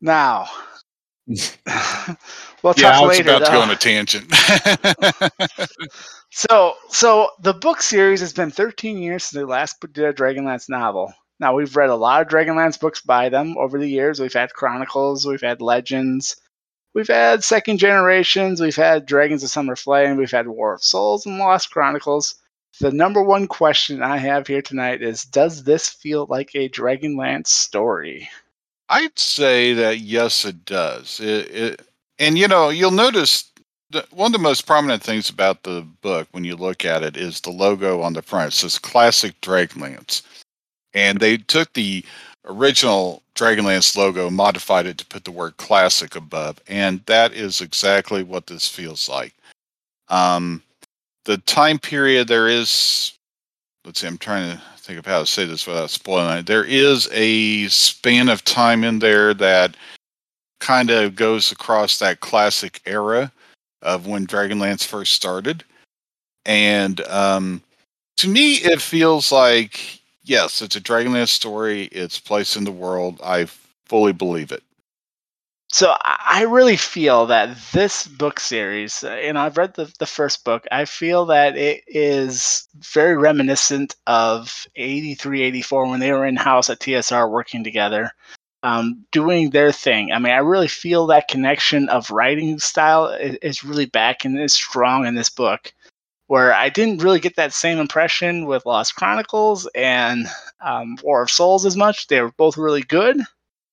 Now, 0.00 0.48
we'll 1.26 1.36
yeah, 1.36 2.22
talk 2.62 2.76
I 2.76 3.00
was 3.00 3.18
later. 3.18 3.30
about 3.30 3.46
to 3.46 3.52
go 3.52 3.60
on 3.60 3.70
a 3.70 3.76
tangent. 3.76 4.32
So, 6.36 6.74
so 6.90 7.30
the 7.40 7.54
book 7.54 7.80
series 7.80 8.20
has 8.20 8.34
been 8.34 8.50
13 8.50 8.98
years 8.98 9.24
since 9.24 9.40
they 9.40 9.44
last 9.44 9.80
did 9.94 10.04
a 10.04 10.12
Dragonlance 10.12 10.68
novel. 10.68 11.10
Now 11.38 11.54
we've 11.54 11.76
read 11.76 11.90
a 11.90 11.96
lot 11.96 12.22
of 12.22 12.28
Dragonlance 12.28 12.80
books 12.80 13.00
by 13.00 13.28
them 13.28 13.56
over 13.58 13.78
the 13.78 13.88
years. 13.88 14.20
We've 14.20 14.32
had 14.32 14.54
Chronicles, 14.54 15.26
we've 15.26 15.42
had 15.42 15.60
Legends, 15.60 16.36
we've 16.94 17.08
had 17.08 17.44
Second 17.44 17.78
Generations, 17.78 18.60
we've 18.60 18.76
had 18.76 19.06
Dragons 19.06 19.42
of 19.42 19.50
Summer 19.50 19.76
Flame, 19.76 20.16
we've 20.16 20.30
had 20.30 20.48
War 20.48 20.74
of 20.74 20.82
Souls 20.82 21.26
and 21.26 21.38
Lost 21.38 21.70
Chronicles. 21.70 22.36
The 22.80 22.90
number 22.90 23.22
one 23.22 23.46
question 23.46 24.02
I 24.02 24.18
have 24.18 24.46
here 24.46 24.60
tonight 24.60 25.02
is: 25.02 25.24
Does 25.24 25.64
this 25.64 25.88
feel 25.88 26.26
like 26.28 26.54
a 26.54 26.68
Dragonlance 26.68 27.46
story? 27.46 28.28
I'd 28.88 29.18
say 29.18 29.72
that 29.72 29.98
yes, 30.00 30.44
it 30.44 30.64
does. 30.64 31.18
It, 31.20 31.54
it, 31.54 31.82
and 32.18 32.38
you 32.38 32.48
know, 32.48 32.68
you'll 32.68 32.90
notice 32.90 33.50
one 34.10 34.26
of 34.26 34.32
the 34.32 34.38
most 34.38 34.66
prominent 34.66 35.02
things 35.02 35.30
about 35.30 35.62
the 35.62 35.86
book 36.02 36.28
when 36.32 36.44
you 36.44 36.56
look 36.56 36.84
at 36.84 37.02
it 37.02 37.16
is 37.16 37.40
the 37.40 37.50
logo 37.50 38.02
on 38.02 38.12
the 38.12 38.22
front. 38.22 38.52
It 38.52 38.56
says 38.56 38.78
"Classic 38.78 39.40
Dragonlance," 39.40 40.22
and 40.96 41.20
they 41.20 41.36
took 41.36 41.72
the 41.74 42.04
original 42.46 43.22
Dragonlance 43.36 43.96
logo, 43.96 44.30
modified 44.30 44.86
it 44.86 44.98
to 44.98 45.06
put 45.06 45.24
the 45.24 45.30
word 45.30 45.56
"classic" 45.58 46.16
above, 46.16 46.60
and 46.66 47.00
that 47.06 47.32
is 47.32 47.60
exactly 47.60 48.24
what 48.24 48.48
this 48.48 48.66
feels 48.66 49.08
like. 49.08 49.34
Um, 50.08 50.62
the 51.26 51.38
time 51.38 51.78
period 51.78 52.28
there 52.28 52.48
is 52.48 53.12
let's 53.84 54.00
see 54.00 54.06
i'm 54.06 54.16
trying 54.16 54.50
to 54.50 54.62
think 54.78 54.98
of 54.98 55.04
how 55.04 55.18
to 55.18 55.26
say 55.26 55.44
this 55.44 55.66
without 55.66 55.90
spoiling 55.90 56.38
it 56.38 56.46
there 56.46 56.64
is 56.64 57.08
a 57.12 57.66
span 57.66 58.28
of 58.28 58.44
time 58.44 58.84
in 58.84 59.00
there 59.00 59.34
that 59.34 59.76
kind 60.60 60.88
of 60.88 61.16
goes 61.16 61.52
across 61.52 61.98
that 61.98 62.20
classic 62.20 62.80
era 62.86 63.30
of 63.82 64.06
when 64.06 64.26
dragonlance 64.26 64.84
first 64.86 65.12
started 65.12 65.64
and 66.46 67.00
um, 67.08 67.60
to 68.16 68.28
me 68.28 68.54
it 68.54 68.80
feels 68.80 69.32
like 69.32 70.00
yes 70.26 70.60
it's 70.60 70.76
a 70.76 70.80
dragonlance 70.80 71.28
story 71.28 71.84
it's 71.84 72.20
place 72.20 72.56
in 72.56 72.64
the 72.64 72.72
world 72.72 73.20
i 73.24 73.46
fully 73.86 74.12
believe 74.12 74.52
it 74.52 74.62
So 75.72 75.94
I 76.02 76.42
really 76.42 76.76
feel 76.76 77.26
that 77.26 77.56
this 77.72 78.06
book 78.06 78.40
series, 78.40 79.02
and 79.04 79.36
I've 79.36 79.58
read 79.58 79.74
the, 79.74 79.92
the 79.98 80.06
first 80.06 80.44
book. 80.44 80.64
I 80.72 80.84
feel 80.84 81.26
that 81.26 81.56
it 81.56 81.82
is 81.86 82.68
very 82.94 83.16
reminiscent 83.16 83.96
of 84.06 84.66
83, 84.76 85.42
84 85.42 85.88
when 85.88 86.00
they 86.00 86.12
were 86.12 86.24
in 86.24 86.36
house 86.36 86.70
at 86.70 86.78
TSR 86.80 87.30
working 87.30 87.64
together, 87.64 88.10
um, 88.62 89.04
doing 89.12 89.50
their 89.50 89.72
thing. 89.72 90.12
I 90.12 90.18
mean, 90.18 90.32
I 90.32 90.38
really 90.38 90.68
feel 90.68 91.06
that 91.08 91.28
connection 91.28 91.88
of 91.90 92.10
writing 92.10 92.58
style 92.58 93.08
is, 93.08 93.36
is 93.42 93.64
really 93.64 93.86
back 93.86 94.24
and 94.24 94.40
is 94.40 94.54
strong 94.54 95.04
in 95.04 95.14
this 95.14 95.30
book. 95.30 95.74
Where 96.28 96.52
I 96.52 96.68
didn't 96.68 97.02
really 97.02 97.20
get 97.20 97.36
that 97.36 97.52
same 97.52 97.78
impression 97.78 98.46
with 98.46 98.66
Lost 98.66 98.96
Chronicles 98.96 99.68
and 99.74 100.26
um, 100.60 100.96
War 101.02 101.22
of 101.22 101.30
Souls 101.30 101.64
as 101.64 101.76
much. 101.76 102.08
They 102.08 102.20
were 102.20 102.32
both 102.32 102.56
really 102.56 102.82
good 102.82 103.20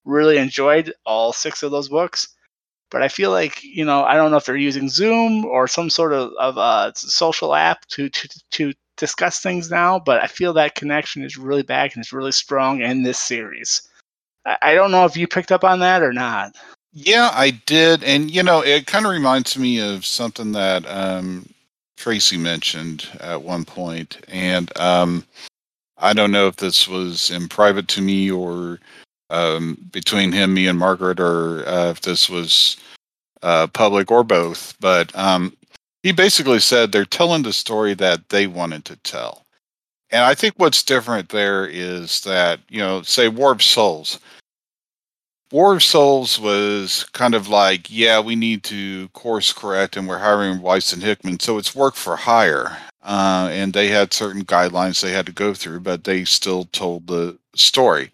really 0.06 0.38
enjoyed 0.38 0.94
all 1.06 1.34
six 1.34 1.64
of 1.64 1.72
those 1.72 1.90
books. 1.90 2.30
But 2.92 3.02
I 3.02 3.08
feel 3.08 3.32
like 3.32 3.64
you 3.64 3.86
know 3.86 4.04
I 4.04 4.16
don't 4.16 4.32
know 4.32 4.38
if 4.38 4.46
they're 4.46 4.56
using 4.56 4.88
Zoom 4.90 5.46
or 5.46 5.68
some 5.68 5.90
sort 5.90 6.14
of 6.14 6.32
of 6.40 6.58
uh, 6.58 6.92
social 6.94 7.56
app 7.56 7.86
to 7.88 8.10
to 8.10 8.30
to 8.52 8.74
discuss 8.98 9.40
things 9.40 9.72
now, 9.72 9.98
but 9.98 10.22
I 10.22 10.28
feel 10.28 10.54
that 10.54 10.76
connection 10.76 11.24
is 11.24 11.38
really 11.38 11.64
back 11.64 11.96
and 11.96 12.04
it's 12.04 12.14
really 12.14 12.32
strong 12.32 12.82
in 12.82 13.02
this 13.02 13.18
series. 13.18 13.82
I, 14.46 14.58
I 14.62 14.74
don't 14.76 14.92
know 14.92 15.06
if 15.06 15.18
you 15.18 15.28
picked 15.28 15.52
up 15.52 15.64
on 15.64 15.80
that 15.80 16.04
or 16.04 16.14
not. 16.14 16.56
Yeah, 16.92 17.32
I 17.34 17.50
did, 17.66 18.04
and 18.04 18.30
you 18.30 18.44
know, 18.44 18.62
it 18.62 18.86
kind 18.86 19.08
of 19.08 19.12
reminds 19.12 19.58
me 19.58 19.80
of 19.80 20.06
something 20.06 20.52
that 20.52 20.86
um, 20.88 21.50
Tracy 21.98 22.38
mentioned 22.38 23.08
at 23.20 23.42
one 23.42 23.66
point, 23.66 24.18
and 24.28 24.76
um, 24.80 25.26
I 25.98 26.14
don't 26.14 26.32
know 26.32 26.48
if 26.48 26.58
this 26.58 26.88
was 26.88 27.30
in 27.30 27.48
private 27.48 27.88
to 27.90 28.02
me 28.02 28.30
or 28.30 28.80
um, 29.30 29.78
between 29.92 30.32
him, 30.32 30.54
me, 30.54 30.68
and 30.68 30.78
Margaret, 30.78 31.20
or 31.20 31.68
uh, 31.68 31.90
if 31.90 32.02
this 32.02 32.30
was 32.30 32.78
uh, 33.42 33.68
public 33.68 34.12
or 34.12 34.24
both. 34.24 34.76
But 34.80 35.16
um, 35.18 35.56
he 36.04 36.12
basically 36.12 36.60
said 36.60 36.92
they're 36.92 37.06
telling 37.06 37.44
the 37.44 37.54
story 37.54 37.94
that 37.96 38.30
they 38.30 38.48
wanted 38.48 38.86
to 38.86 38.96
tell. 38.98 39.46
And 40.12 40.24
I 40.24 40.36
think 40.36 40.54
what's 40.58 40.84
different 40.84 41.30
there 41.30 41.66
is 41.66 42.22
that, 42.22 42.60
you 42.70 42.80
know, 42.80 43.02
say 43.02 43.30
War 43.30 43.52
of 43.52 43.64
Souls. 43.64 44.20
War 45.54 45.76
of 45.76 45.84
Souls 45.84 46.40
was 46.40 47.04
kind 47.14 47.36
of 47.36 47.48
like, 47.48 47.86
yeah, 47.88 48.20
we 48.20 48.36
need 48.36 48.64
to 48.64 49.08
course 49.10 49.54
correct 49.54 49.96
and 49.96 50.08
we're 50.08 50.18
hiring 50.18 50.62
Weis 50.62 50.92
and 50.92 51.04
Hickman. 51.04 51.40
So 51.40 51.60
it's 51.60 51.76
work 51.76 51.94
for 51.94 52.16
hire. 52.16 52.76
Uh, 53.04 53.50
and 53.52 53.72
they 53.72 53.88
had 53.90 54.14
certain 54.14 54.46
guidelines 54.46 55.00
they 55.00 55.12
had 55.12 55.28
to 55.28 55.32
go 55.32 55.54
through, 55.54 55.82
but 55.82 56.06
they 56.06 56.26
still 56.26 56.66
told 56.72 57.06
the 57.06 57.38
story. 57.54 58.12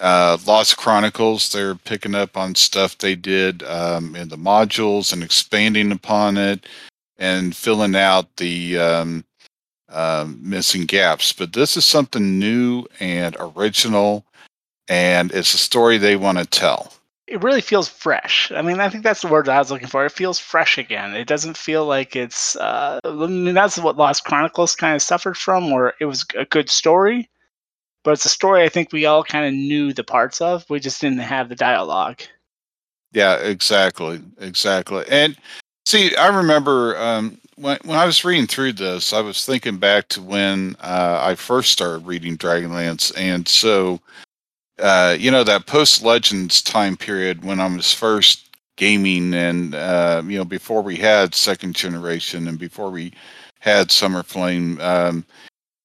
Uh, 0.00 0.36
Lost 0.46 0.76
Chronicles, 0.76 1.50
they're 1.50 1.76
picking 1.76 2.14
up 2.14 2.36
on 2.36 2.54
stuff 2.54 2.98
they 2.98 3.14
did 3.14 3.62
um, 3.62 4.14
in 4.14 4.28
the 4.28 4.36
modules 4.36 5.14
and 5.14 5.22
expanding 5.22 5.90
upon 5.90 6.36
it 6.36 6.66
and 7.16 7.56
filling 7.56 7.96
out 7.96 8.36
the 8.36 8.76
um, 8.78 9.24
uh, 9.88 10.26
missing 10.38 10.84
gaps. 10.84 11.32
But 11.32 11.54
this 11.54 11.78
is 11.78 11.86
something 11.86 12.38
new 12.38 12.84
and 13.00 13.34
original, 13.40 14.26
and 14.90 15.30
it's 15.30 15.54
a 15.54 15.58
story 15.58 15.96
they 15.96 16.16
want 16.16 16.36
to 16.36 16.44
tell. 16.44 16.92
It 17.28 17.42
really 17.44 17.60
feels 17.60 17.88
fresh. 17.88 18.50
I 18.50 18.60
mean, 18.60 18.80
I 18.80 18.88
think 18.88 19.04
that's 19.04 19.22
the 19.22 19.28
word 19.28 19.48
I 19.48 19.60
was 19.60 19.70
looking 19.70 19.86
for. 19.86 20.04
It 20.04 20.10
feels 20.10 20.40
fresh 20.40 20.76
again. 20.76 21.14
It 21.14 21.28
doesn't 21.28 21.56
feel 21.56 21.86
like 21.86 22.16
it's. 22.16 22.56
Uh, 22.56 22.98
I 23.04 23.10
mean, 23.10 23.54
that's 23.54 23.78
what 23.78 23.96
Lost 23.96 24.24
Chronicles 24.24 24.74
kind 24.74 24.96
of 24.96 25.00
suffered 25.00 25.36
from, 25.36 25.70
where 25.70 25.94
it 26.00 26.06
was 26.06 26.26
a 26.36 26.44
good 26.44 26.68
story, 26.68 27.30
but 28.02 28.10
it's 28.10 28.24
a 28.24 28.30
story 28.30 28.64
I 28.64 28.68
think 28.68 28.92
we 28.92 29.06
all 29.06 29.22
kind 29.22 29.46
of 29.46 29.54
knew 29.54 29.92
the 29.92 30.02
parts 30.02 30.40
of. 30.40 30.68
We 30.68 30.80
just 30.80 31.00
didn't 31.00 31.18
have 31.18 31.48
the 31.48 31.54
dialogue. 31.54 32.20
Yeah, 33.12 33.36
exactly, 33.36 34.20
exactly. 34.40 35.04
And 35.08 35.36
see, 35.86 36.16
I 36.16 36.36
remember 36.36 36.98
um, 36.98 37.38
when 37.54 37.78
when 37.84 37.96
I 37.96 38.06
was 38.06 38.24
reading 38.24 38.48
through 38.48 38.72
this, 38.72 39.12
I 39.12 39.20
was 39.20 39.46
thinking 39.46 39.76
back 39.76 40.08
to 40.08 40.20
when 40.20 40.74
uh, 40.80 41.20
I 41.22 41.36
first 41.36 41.70
started 41.70 42.04
reading 42.06 42.36
Dragonlance, 42.36 43.16
and 43.16 43.46
so 43.46 44.00
uh, 44.80 45.16
you 45.18 45.30
know 45.30 45.44
that 45.44 45.66
post 45.66 46.02
Legends 46.02 46.62
time 46.62 46.96
period 46.96 47.44
when 47.44 47.60
I 47.60 47.66
was 47.74 47.92
first 47.92 48.48
gaming, 48.76 49.34
and 49.34 49.74
uh, 49.74 50.22
you 50.26 50.38
know 50.38 50.44
before 50.44 50.82
we 50.82 50.96
had 50.96 51.34
second 51.34 51.74
generation, 51.74 52.48
and 52.48 52.58
before 52.58 52.90
we 52.90 53.12
had 53.60 53.90
Summer 53.90 54.22
Flame. 54.22 54.80
Um, 54.80 55.24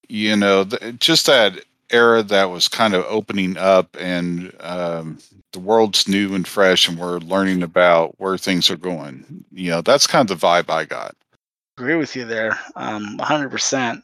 you 0.08 0.36
know, 0.36 0.64
th- 0.64 1.00
just 1.00 1.26
that 1.26 1.64
era 1.90 2.24
that 2.24 2.46
was 2.46 2.68
kind 2.68 2.94
of 2.94 3.06
opening 3.08 3.58
up 3.58 3.96
and 4.00 4.54
um, 4.60 5.18
the 5.52 5.60
world's 5.60 6.08
new 6.08 6.34
and 6.36 6.48
fresh 6.48 6.88
and 6.88 6.98
we're 6.98 7.20
learning 7.20 7.64
about 7.64 8.14
where 8.20 8.38
things 8.38 8.70
are 8.70 8.76
going 8.76 9.46
you 9.52 9.70
know 9.70 9.82
that's 9.82 10.08
kind 10.08 10.30
of 10.30 10.40
the 10.40 10.46
vibe 10.46 10.70
i 10.70 10.84
got 10.84 11.16
agree 11.78 11.96
with 11.96 12.16
you 12.16 12.26
there 12.26 12.60
um, 12.76 13.18
100% 13.20 14.02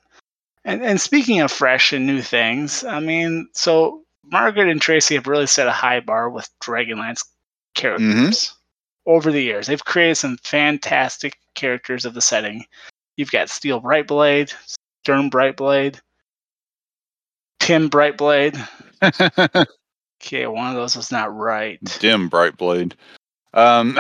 and, 0.64 0.84
and 0.84 1.02
speaking 1.02 1.42
of 1.42 1.52
fresh 1.52 1.92
and 1.92 2.06
new 2.06 2.22
things 2.22 2.84
i 2.86 3.00
mean 3.00 3.48
so 3.54 4.02
margaret 4.32 4.70
and 4.70 4.82
tracy 4.82 5.16
have 5.16 5.28
really 5.28 5.48
set 5.48 5.68
a 5.68 5.72
high 5.72 6.00
bar 6.00 6.30
with 6.30 6.50
dragonlance 6.64 7.26
characters 7.74 8.06
mm-hmm. 8.06 9.12
over 9.12 9.32
the 9.32 9.42
years 9.42 9.68
they've 9.68 9.86
created 9.86 10.16
some 10.16 10.38
fantastic 10.44 11.38
characters 11.54 12.06
of 12.06 12.14
the 12.14 12.22
setting 12.22 12.66
you've 13.18 13.32
got 13.32 13.50
steel 13.50 13.82
brightblade 13.82 14.54
sturm 15.04 15.30
brightblade 15.30 16.00
Tim 17.62 17.92
Brightblade. 17.92 18.58
okay, 20.22 20.48
one 20.48 20.68
of 20.68 20.76
those 20.76 20.96
was 20.96 21.12
not 21.12 21.34
right. 21.34 21.80
Dim 22.00 22.28
Brightblade. 22.30 22.94
Um, 23.54 24.00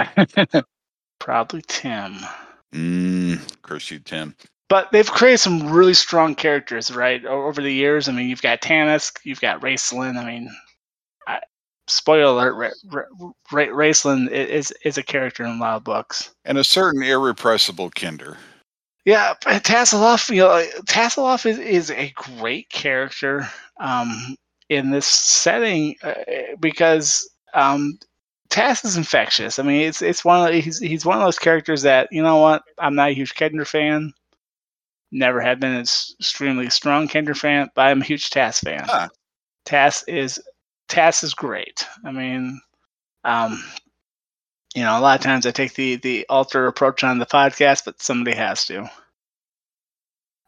Probably 1.19 1.61
Tim. 1.67 2.17
Mm, 2.73 3.61
curse 3.61 3.91
you, 3.91 3.99
Tim. 3.99 4.35
But 4.71 4.89
they've 4.93 5.11
created 5.11 5.39
some 5.39 5.69
really 5.69 5.93
strong 5.93 6.33
characters, 6.33 6.95
right? 6.95 7.25
Over 7.25 7.61
the 7.61 7.73
years. 7.73 8.07
I 8.07 8.13
mean, 8.13 8.29
you've 8.29 8.41
got 8.41 8.61
Tanis, 8.61 9.11
you've 9.25 9.41
got 9.41 9.59
Raistlin. 9.59 10.17
I 10.17 10.23
mean, 10.23 10.49
I, 11.27 11.41
spoiler 11.87 12.23
alert, 12.23 12.73
Ra- 12.85 13.03
Ra- 13.51 13.65
Raistlin 13.65 14.31
is 14.31 14.71
is 14.85 14.97
a 14.97 15.03
character 15.03 15.43
in 15.43 15.57
a 15.57 15.59
lot 15.59 15.75
of 15.75 15.83
books. 15.83 16.33
And 16.45 16.57
a 16.57 16.63
certain 16.63 17.03
irrepressible 17.03 17.91
Kender. 17.91 18.37
Yeah, 19.03 19.33
Tasslehoff, 19.41 20.33
you 20.33 20.39
know, 20.39 20.65
Tasslehoff 20.85 21.45
is, 21.45 21.59
is 21.59 21.91
a 21.91 22.13
great 22.15 22.69
character 22.69 23.49
um, 23.81 24.37
in 24.69 24.91
this 24.91 25.05
setting 25.05 25.97
uh, 26.01 26.13
because 26.61 27.29
um, 27.53 27.99
Tass 28.49 28.85
is 28.85 28.95
infectious. 28.95 29.59
I 29.59 29.63
mean, 29.63 29.81
it's 29.81 30.01
it's 30.01 30.23
one 30.23 30.47
of 30.47 30.63
he's 30.63 30.79
he's 30.79 31.05
one 31.05 31.17
of 31.17 31.25
those 31.25 31.39
characters 31.39 31.81
that 31.81 32.07
you 32.09 32.23
know 32.23 32.37
what 32.37 32.63
I'm 32.77 32.95
not 32.95 33.09
a 33.09 33.13
huge 33.13 33.35
Kender 33.35 33.67
fan. 33.67 34.13
Never 35.11 35.41
have 35.41 35.59
been 35.59 35.73
an 35.73 35.81
extremely 35.81 36.69
strong 36.69 37.07
Kender 37.07 37.35
fan, 37.35 37.69
but 37.75 37.87
I'm 37.87 38.01
a 38.01 38.05
huge 38.05 38.29
Tass 38.29 38.59
fan. 38.61 38.85
Huh. 38.85 39.09
Tass 39.65 40.03
is 40.07 40.41
Tass 40.87 41.23
is 41.23 41.33
great. 41.33 41.85
I 42.05 42.11
mean, 42.11 42.61
um, 43.23 43.63
you 44.73 44.83
know, 44.83 44.97
a 44.97 45.01
lot 45.01 45.19
of 45.19 45.23
times 45.23 45.45
I 45.45 45.51
take 45.51 45.73
the 45.73 45.97
the 45.97 46.25
alter 46.29 46.67
approach 46.67 47.03
on 47.03 47.19
the 47.19 47.25
podcast, 47.25 47.85
but 47.85 48.01
somebody 48.01 48.35
has 48.37 48.65
to. 48.67 48.89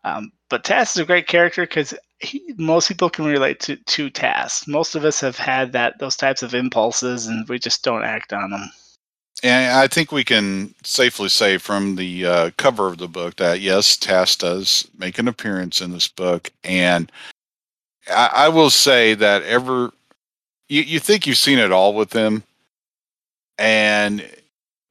Um, 0.03 0.31
but 0.49 0.63
Tass 0.63 0.95
is 0.95 1.01
a 1.01 1.05
great 1.05 1.27
character 1.27 1.63
because 1.63 1.93
most 2.57 2.87
people 2.87 3.09
can 3.09 3.25
relate 3.25 3.59
to 3.61 3.75
to 3.75 4.09
Tass. 4.09 4.67
Most 4.67 4.95
of 4.95 5.05
us 5.05 5.19
have 5.19 5.37
had 5.37 5.73
that 5.73 5.99
those 5.99 6.15
types 6.15 6.43
of 6.43 6.53
impulses, 6.53 7.27
and 7.27 7.47
we 7.49 7.59
just 7.59 7.83
don't 7.83 8.03
act 8.03 8.33
on 8.33 8.51
them. 8.51 8.71
And 9.41 9.73
I 9.73 9.87
think 9.87 10.11
we 10.11 10.23
can 10.23 10.73
safely 10.83 11.27
say 11.27 11.57
from 11.57 11.95
the 11.95 12.25
uh, 12.25 12.51
cover 12.57 12.87
of 12.87 12.97
the 12.97 13.07
book 13.07 13.35
that 13.37 13.59
yes, 13.59 13.97
Tass 13.97 14.35
does 14.35 14.87
make 14.97 15.17
an 15.17 15.27
appearance 15.27 15.81
in 15.81 15.91
this 15.91 16.07
book, 16.07 16.51
and 16.63 17.11
I, 18.09 18.29
I 18.33 18.49
will 18.49 18.69
say 18.69 19.15
that 19.15 19.43
ever 19.43 19.91
you, 20.69 20.81
you 20.81 20.99
think 20.99 21.27
you've 21.27 21.37
seen 21.37 21.59
it 21.59 21.71
all 21.71 21.93
with 21.93 22.13
him, 22.13 22.43
and 23.57 24.27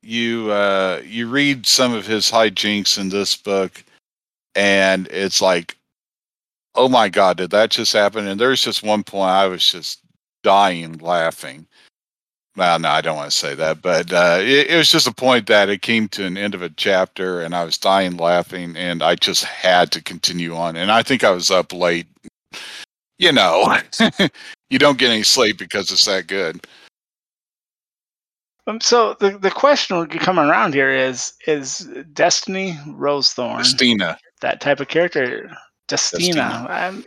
you 0.03 0.51
uh, 0.51 1.01
you 1.05 1.29
read 1.29 1.67
some 1.67 1.95
of 1.95 2.07
his 2.07 2.31
hijinks 2.31 2.99
in 2.99 3.09
this 3.09 3.37
book, 3.37 3.83
and 4.55 5.09
it's 5.09 5.41
like, 5.41 5.77
oh 6.75 6.89
my 6.89 7.09
god, 7.09 7.39
did 7.39 7.51
that 7.51 7.71
just 7.71 7.93
happen? 7.93 8.27
And 8.27 8.41
there's 8.41 8.63
just 8.63 8.83
one 8.83 9.03
point 9.03 9.31
I 9.31 9.47
was 9.47 9.71
just 9.71 10.01
dying 10.43 10.99
laughing. 10.99 11.67
Well, 12.55 12.79
no, 12.79 12.89
I 12.91 13.01
don't 13.01 13.17
want 13.17 13.31
to 13.31 13.37
say 13.37 13.55
that, 13.55 13.81
but 13.81 14.13
uh, 14.13 14.39
it, 14.41 14.69
it 14.69 14.77
was 14.77 14.91
just 14.91 15.07
a 15.07 15.15
point 15.15 15.47
that 15.47 15.71
it 15.71 15.81
came 15.81 16.07
to 16.09 16.27
an 16.27 16.37
end 16.37 16.55
of 16.55 16.61
a 16.61 16.69
chapter, 16.69 17.41
and 17.41 17.55
I 17.55 17.65
was 17.65 17.79
dying 17.79 18.19
laughing, 18.19 18.77
and 18.77 19.03
I 19.03 19.15
just 19.15 19.45
had 19.45 19.91
to 19.93 20.03
continue 20.03 20.55
on. 20.55 20.77
And 20.77 20.91
I 20.91 21.03
think 21.03 21.25
I 21.25 21.31
was 21.31 21.51
up 21.51 21.73
late. 21.73 22.07
You 23.19 23.33
know, 23.33 23.79
you 24.71 24.79
don't 24.79 24.99
get 24.99 25.11
any 25.11 25.23
sleep 25.23 25.59
because 25.59 25.91
it's 25.91 26.05
that 26.05 26.27
good. 26.27 26.67
Um, 28.67 28.81
so 28.81 29.15
the 29.19 29.39
the 29.39 29.51
question 29.51 30.07
coming 30.07 30.45
around 30.45 30.75
here 30.75 30.91
is 30.91 31.33
is 31.47 31.89
Destiny 32.13 32.79
Rosethorn 32.87 33.61
Destina 33.61 34.17
that 34.43 34.61
type 34.61 34.81
of 34.81 34.89
character 34.89 35.51
Destina. 35.89 36.69
Destina. 36.69 37.03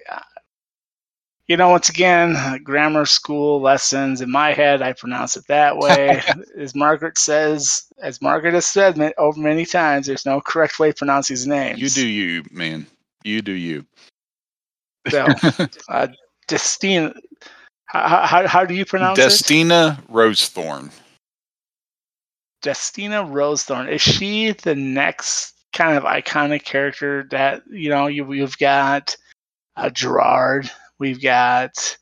You 1.48 1.58
know, 1.58 1.70
once 1.70 1.90
again, 1.90 2.64
grammar 2.64 3.06
school 3.06 3.62
lessons. 3.62 4.20
In 4.22 4.32
my 4.32 4.52
head, 4.52 4.82
I 4.82 4.94
pronounce 4.94 5.38
it 5.38 5.46
that 5.48 5.78
way. 5.78 6.22
as 6.58 6.74
Margaret 6.74 7.20
says, 7.20 7.84
as 8.02 8.20
Margaret 8.20 8.56
has 8.56 8.66
said 8.66 9.00
over 9.20 9.40
many 9.40 9.66
times, 9.66 10.08
there's 10.08 10.26
no 10.26 10.42
correct 10.42 10.80
way 10.80 10.90
to 10.90 10.96
pronounce 10.96 11.28
these 11.28 11.46
names. 11.46 11.80
You 11.80 11.90
do 11.90 12.08
you, 12.08 12.44
man. 12.52 12.88
You 13.24 13.44
do 13.44 13.52
you. 13.52 13.86
So, 15.10 15.26
uh, 15.90 16.08
Destina. 16.48 17.16
How, 17.86 18.26
how, 18.26 18.48
how 18.48 18.66
do 18.66 18.74
you 18.74 18.86
pronounce 18.86 19.20
Destina 19.20 19.94
it? 19.94 20.00
Destina 20.00 20.10
Rosethorn. 20.10 20.92
Destina 22.64 23.32
Rosethorn. 23.32 23.92
Is 23.92 24.02
she 24.02 24.52
the 24.52 24.74
next 24.74 25.54
kind 25.74 25.96
of 25.96 26.04
iconic 26.04 26.64
character 26.64 27.28
that 27.30 27.62
you 27.70 27.90
know 27.90 28.08
you, 28.08 28.32
you've 28.34 28.58
got 28.58 29.16
uh, 29.76 29.90
Gerard, 29.90 30.72
we've 31.00 31.22
got 31.22 31.98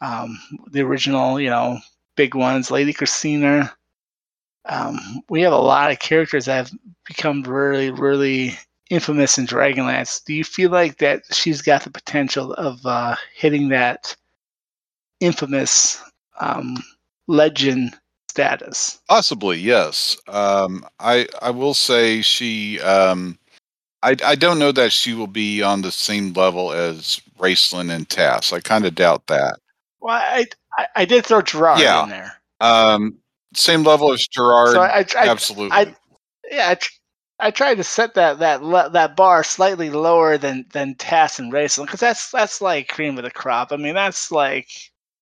um, 0.00 0.38
the 0.70 0.82
original, 0.82 1.40
you 1.40 1.50
know, 1.50 1.78
big 2.16 2.34
ones, 2.34 2.70
Lady 2.70 2.92
Christina. 2.92 3.72
Um, 4.66 5.22
we 5.28 5.40
have 5.42 5.52
a 5.52 5.58
lot 5.58 5.90
of 5.90 5.98
characters 5.98 6.44
that 6.44 6.56
have 6.56 6.72
become 7.06 7.42
really, 7.42 7.90
really 7.90 8.58
infamous 8.90 9.38
in 9.38 9.46
Dragonlance, 9.46 10.24
do 10.24 10.34
you 10.34 10.44
feel 10.44 10.70
like 10.70 10.98
that 10.98 11.22
she's 11.32 11.62
got 11.62 11.82
the 11.82 11.90
potential 11.90 12.54
of 12.54 12.84
uh, 12.84 13.16
hitting 13.34 13.68
that 13.68 14.16
infamous 15.20 16.02
um, 16.40 16.76
legend 17.26 17.94
status? 18.30 19.00
Possibly, 19.08 19.58
yes. 19.58 20.16
Um, 20.28 20.86
I 20.98 21.26
I 21.42 21.50
will 21.50 21.74
say 21.74 22.22
she. 22.22 22.80
Um, 22.80 23.38
I 24.02 24.16
I 24.24 24.34
don't 24.34 24.58
know 24.58 24.72
that 24.72 24.92
she 24.92 25.14
will 25.14 25.26
be 25.26 25.62
on 25.62 25.82
the 25.82 25.92
same 25.92 26.32
level 26.32 26.72
as 26.72 27.20
Raistlin 27.38 27.90
and 27.90 28.08
Tass. 28.08 28.52
I 28.52 28.60
kind 28.60 28.84
of 28.86 28.94
doubt 28.94 29.26
that. 29.28 29.58
Well, 30.00 30.14
I, 30.16 30.46
I, 30.78 30.86
I 30.96 31.04
did 31.04 31.26
throw 31.26 31.42
Gerard 31.42 31.80
Yeah. 31.80 32.04
in 32.04 32.10
there. 32.10 32.32
Um, 32.60 33.18
same 33.54 33.82
level 33.82 34.12
as 34.12 34.26
Gerard. 34.30 34.72
So 34.72 34.80
I, 34.82 35.04
I, 35.16 35.28
absolutely. 35.28 35.76
I, 35.76 35.94
yeah, 36.50 36.68
I, 36.70 36.74
tr- 36.74 36.92
I 37.40 37.50
tried 37.50 37.76
to 37.76 37.84
set 37.84 38.14
that 38.14 38.38
that 38.40 38.62
le- 38.62 38.90
that 38.90 39.16
bar 39.16 39.42
slightly 39.44 39.90
lower 39.90 40.38
than 40.38 40.66
than 40.72 40.94
Tass 40.96 41.38
and 41.38 41.52
Raistlin 41.52 41.86
because 41.86 42.00
that's 42.00 42.30
that's 42.30 42.60
like 42.60 42.88
cream 42.88 43.18
of 43.18 43.24
the 43.24 43.30
crop. 43.30 43.72
I 43.72 43.76
mean, 43.76 43.94
that's 43.94 44.30
like 44.30 44.68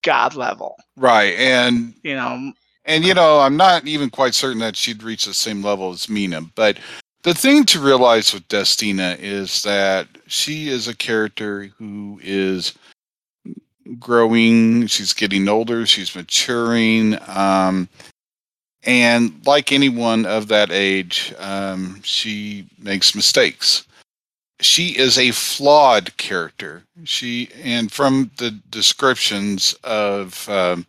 god 0.04 0.34
level. 0.34 0.76
right, 0.96 1.34
and 1.38 1.94
You 2.02 2.14
know, 2.14 2.52
And 2.84 3.04
you 3.04 3.14
know, 3.14 3.40
I'm 3.40 3.56
not 3.56 3.86
even 3.86 4.10
quite 4.10 4.34
certain 4.34 4.60
that 4.60 4.76
she'd 4.76 5.02
reach 5.02 5.24
the 5.24 5.34
same 5.34 5.62
level 5.62 5.90
as 5.90 6.08
Mina. 6.08 6.42
But 6.54 6.78
the 7.26 7.34
thing 7.34 7.64
to 7.64 7.80
realize 7.80 8.32
with 8.32 8.46
Destina 8.46 9.18
is 9.18 9.64
that 9.64 10.06
she 10.28 10.68
is 10.68 10.86
a 10.86 10.94
character 10.94 11.64
who 11.76 12.20
is 12.22 12.72
growing. 13.98 14.86
She's 14.86 15.12
getting 15.12 15.48
older. 15.48 15.86
She's 15.86 16.14
maturing. 16.14 17.18
Um, 17.26 17.88
and 18.84 19.44
like 19.44 19.72
anyone 19.72 20.24
of 20.24 20.46
that 20.48 20.70
age, 20.70 21.34
um, 21.40 22.00
she 22.04 22.64
makes 22.78 23.16
mistakes. 23.16 23.84
She 24.60 24.96
is 24.96 25.18
a 25.18 25.32
flawed 25.32 26.16
character. 26.18 26.84
She 27.02 27.48
and 27.60 27.90
from 27.90 28.30
the 28.36 28.52
descriptions 28.70 29.74
of 29.82 30.48
um, 30.48 30.86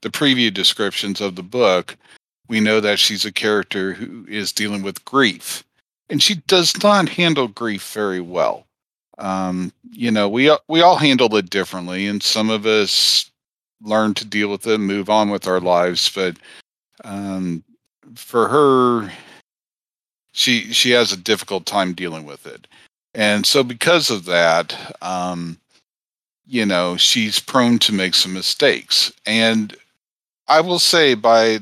the 0.00 0.10
preview 0.10 0.52
descriptions 0.52 1.20
of 1.20 1.36
the 1.36 1.44
book, 1.44 1.96
we 2.48 2.58
know 2.58 2.80
that 2.80 2.98
she's 2.98 3.24
a 3.24 3.30
character 3.30 3.92
who 3.92 4.26
is 4.28 4.52
dealing 4.52 4.82
with 4.82 5.04
grief, 5.04 5.62
and 6.08 6.22
she 6.22 6.36
does 6.46 6.82
not 6.82 7.08
handle 7.08 7.48
grief 7.48 7.92
very 7.92 8.20
well. 8.20 8.66
Um, 9.18 9.72
you 9.90 10.10
know, 10.10 10.28
we 10.28 10.54
we 10.68 10.82
all 10.82 10.96
handle 10.96 11.34
it 11.36 11.50
differently, 11.50 12.06
and 12.06 12.22
some 12.22 12.50
of 12.50 12.66
us 12.66 13.30
learn 13.82 14.14
to 14.14 14.24
deal 14.24 14.50
with 14.50 14.66
it, 14.66 14.78
move 14.78 15.08
on 15.08 15.30
with 15.30 15.46
our 15.46 15.60
lives. 15.60 16.10
But 16.14 16.36
um, 17.04 17.64
for 18.14 18.48
her, 18.48 19.12
she 20.32 20.72
she 20.72 20.90
has 20.90 21.12
a 21.12 21.16
difficult 21.16 21.66
time 21.66 21.94
dealing 21.94 22.26
with 22.26 22.46
it, 22.46 22.66
and 23.14 23.46
so 23.46 23.62
because 23.64 24.10
of 24.10 24.26
that, 24.26 24.96
um, 25.00 25.58
you 26.46 26.66
know, 26.66 26.96
she's 26.96 27.40
prone 27.40 27.78
to 27.80 27.92
make 27.92 28.14
some 28.14 28.34
mistakes, 28.34 29.12
and 29.24 29.74
I 30.46 30.60
will 30.60 30.78
say 30.78 31.14
by 31.14 31.60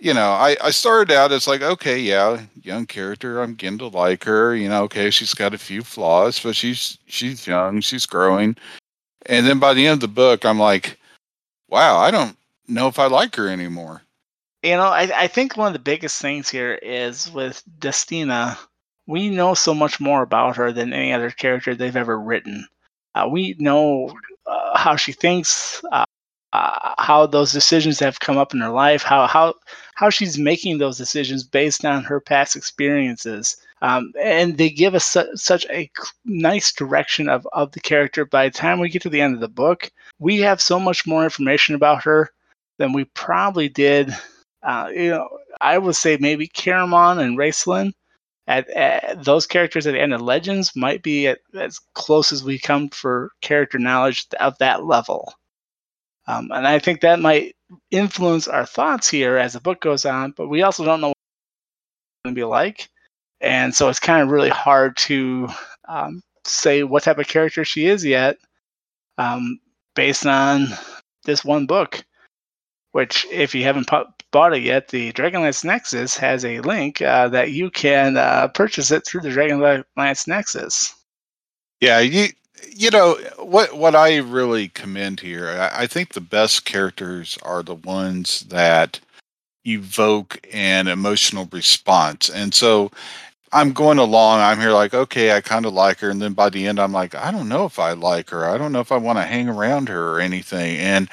you 0.00 0.14
know, 0.14 0.30
I, 0.30 0.56
I 0.62 0.70
started 0.70 1.14
out 1.14 1.32
as 1.32 1.48
like, 1.48 1.62
okay, 1.62 1.98
yeah, 1.98 2.42
young 2.62 2.86
character, 2.86 3.40
I'm 3.42 3.54
getting 3.54 3.78
to 3.78 3.88
like 3.88 4.24
her. 4.24 4.54
You 4.54 4.68
know, 4.68 4.84
okay, 4.84 5.10
she's 5.10 5.34
got 5.34 5.54
a 5.54 5.58
few 5.58 5.82
flaws, 5.82 6.40
but 6.40 6.54
she's 6.56 6.98
she's 7.06 7.46
young, 7.46 7.80
she's 7.80 8.06
growing. 8.06 8.56
And 9.26 9.46
then 9.46 9.58
by 9.58 9.74
the 9.74 9.86
end 9.86 9.94
of 9.94 10.00
the 10.00 10.08
book, 10.08 10.44
I'm 10.46 10.58
like, 10.58 10.98
wow, 11.68 11.98
I 11.98 12.10
don't 12.10 12.36
know 12.68 12.88
if 12.88 12.98
I 12.98 13.06
like 13.06 13.34
her 13.36 13.48
anymore. 13.48 14.02
you 14.62 14.70
know, 14.76 14.86
I 14.88 15.10
I 15.24 15.26
think 15.28 15.56
one 15.56 15.68
of 15.68 15.72
the 15.72 15.78
biggest 15.78 16.20
things 16.20 16.48
here 16.48 16.74
is 16.82 17.30
with 17.32 17.62
Destina, 17.78 18.58
we 19.06 19.30
know 19.30 19.54
so 19.54 19.74
much 19.74 20.00
more 20.00 20.22
about 20.22 20.56
her 20.56 20.72
than 20.72 20.92
any 20.92 21.12
other 21.12 21.30
character 21.30 21.74
they've 21.74 21.96
ever 21.96 22.18
written. 22.20 22.66
Uh, 23.14 23.28
we 23.30 23.54
know 23.58 24.12
uh, 24.46 24.76
how 24.78 24.96
she 24.96 25.12
thinks, 25.12 25.82
uh, 25.92 26.04
uh, 26.52 26.94
how 26.98 27.26
those 27.26 27.52
decisions 27.52 27.98
have 28.00 28.20
come 28.20 28.38
up 28.38 28.54
in 28.54 28.60
her 28.60 28.70
life, 28.70 29.02
how 29.02 29.26
how 29.26 29.54
how 29.98 30.08
she's 30.08 30.38
making 30.38 30.78
those 30.78 30.96
decisions 30.96 31.42
based 31.42 31.84
on 31.84 32.04
her 32.04 32.20
past 32.20 32.54
experiences. 32.54 33.56
Um, 33.82 34.12
and 34.22 34.56
they 34.56 34.70
give 34.70 34.94
us 34.94 35.04
su- 35.04 35.34
such 35.34 35.66
a 35.70 35.90
nice 36.24 36.72
direction 36.72 37.28
of, 37.28 37.48
of 37.52 37.72
the 37.72 37.80
character. 37.80 38.24
By 38.24 38.44
the 38.48 38.54
time 38.54 38.78
we 38.78 38.90
get 38.90 39.02
to 39.02 39.08
the 39.08 39.20
end 39.20 39.34
of 39.34 39.40
the 39.40 39.48
book, 39.48 39.90
we 40.20 40.38
have 40.38 40.60
so 40.60 40.78
much 40.78 41.04
more 41.04 41.24
information 41.24 41.74
about 41.74 42.04
her 42.04 42.30
than 42.78 42.92
we 42.92 43.06
probably 43.06 43.68
did. 43.68 44.14
Uh, 44.62 44.88
you 44.94 45.10
know, 45.10 45.28
I 45.60 45.78
would 45.78 45.96
say 45.96 46.16
maybe 46.20 46.46
Caramon 46.46 47.18
and 47.18 47.36
Raistlin 47.36 47.92
at, 48.46 48.70
at 48.70 49.24
those 49.24 49.48
characters 49.48 49.88
at 49.88 49.94
the 49.94 50.00
end 50.00 50.14
of 50.14 50.20
Legends 50.20 50.76
might 50.76 51.02
be 51.02 51.26
at, 51.26 51.40
as 51.56 51.80
close 51.94 52.30
as 52.30 52.44
we 52.44 52.60
come 52.60 52.88
for 52.90 53.32
character 53.40 53.80
knowledge 53.80 54.28
of 54.38 54.56
that 54.58 54.84
level. 54.84 55.34
Um, 56.28 56.52
and 56.52 56.68
I 56.68 56.78
think 56.78 57.00
that 57.00 57.18
might 57.18 57.56
influence 57.90 58.48
our 58.48 58.66
thoughts 58.66 59.08
here 59.08 59.36
as 59.36 59.52
the 59.52 59.60
book 59.60 59.80
goes 59.80 60.04
on, 60.04 60.32
but 60.32 60.48
we 60.48 60.62
also 60.62 60.84
don't 60.84 61.00
know 61.00 61.08
what 61.08 61.16
it's 61.16 62.24
going 62.24 62.34
to 62.34 62.38
be 62.38 62.44
like. 62.44 62.88
And 63.40 63.74
so 63.74 63.88
it's 63.88 64.00
kind 64.00 64.22
of 64.22 64.30
really 64.30 64.48
hard 64.48 64.96
to 64.98 65.48
um, 65.88 66.22
say 66.44 66.82
what 66.82 67.04
type 67.04 67.18
of 67.18 67.28
character 67.28 67.64
she 67.64 67.86
is 67.86 68.04
yet 68.04 68.36
um, 69.18 69.60
based 69.94 70.26
on 70.26 70.68
this 71.24 71.44
one 71.44 71.66
book, 71.66 72.04
which, 72.92 73.26
if 73.30 73.54
you 73.54 73.62
haven't 73.64 73.90
bought 74.30 74.56
it 74.56 74.62
yet, 74.62 74.88
the 74.88 75.12
Dragonlance 75.12 75.64
Nexus 75.64 76.16
has 76.16 76.44
a 76.44 76.60
link 76.60 77.02
uh, 77.02 77.28
that 77.28 77.52
you 77.52 77.70
can 77.70 78.16
uh, 78.16 78.48
purchase 78.48 78.90
it 78.90 79.06
through 79.06 79.20
the 79.20 79.28
Dragonlance 79.28 80.26
Nexus. 80.26 80.94
Yeah, 81.80 82.00
you 82.00 82.28
you 82.74 82.90
know 82.90 83.16
what 83.38 83.76
what 83.76 83.94
I 83.94 84.16
really 84.18 84.68
commend 84.68 85.20
here. 85.20 85.48
I, 85.48 85.82
I 85.82 85.86
think 85.86 86.12
the 86.12 86.20
best 86.20 86.64
characters 86.64 87.38
are 87.42 87.62
the 87.62 87.74
ones 87.74 88.40
that 88.48 89.00
evoke 89.64 90.40
an 90.52 90.88
emotional 90.88 91.48
response, 91.52 92.28
and 92.30 92.54
so 92.54 92.90
I'm 93.52 93.72
going 93.72 93.98
along. 93.98 94.40
I'm 94.40 94.60
here 94.60 94.72
like, 94.72 94.94
okay, 94.94 95.34
I 95.34 95.40
kind 95.40 95.66
of 95.66 95.72
like 95.72 96.00
her, 96.00 96.10
and 96.10 96.20
then 96.20 96.34
by 96.34 96.50
the 96.50 96.66
end, 96.66 96.78
I'm 96.78 96.92
like, 96.92 97.14
I 97.14 97.30
don't 97.30 97.48
know 97.48 97.64
if 97.64 97.78
I 97.78 97.92
like 97.92 98.30
her. 98.30 98.46
I 98.46 98.58
don't 98.58 98.72
know 98.72 98.80
if 98.80 98.92
I 98.92 98.96
want 98.96 99.18
to 99.18 99.24
hang 99.24 99.48
around 99.48 99.88
her 99.88 100.10
or 100.10 100.20
anything. 100.20 100.78
And 100.78 101.08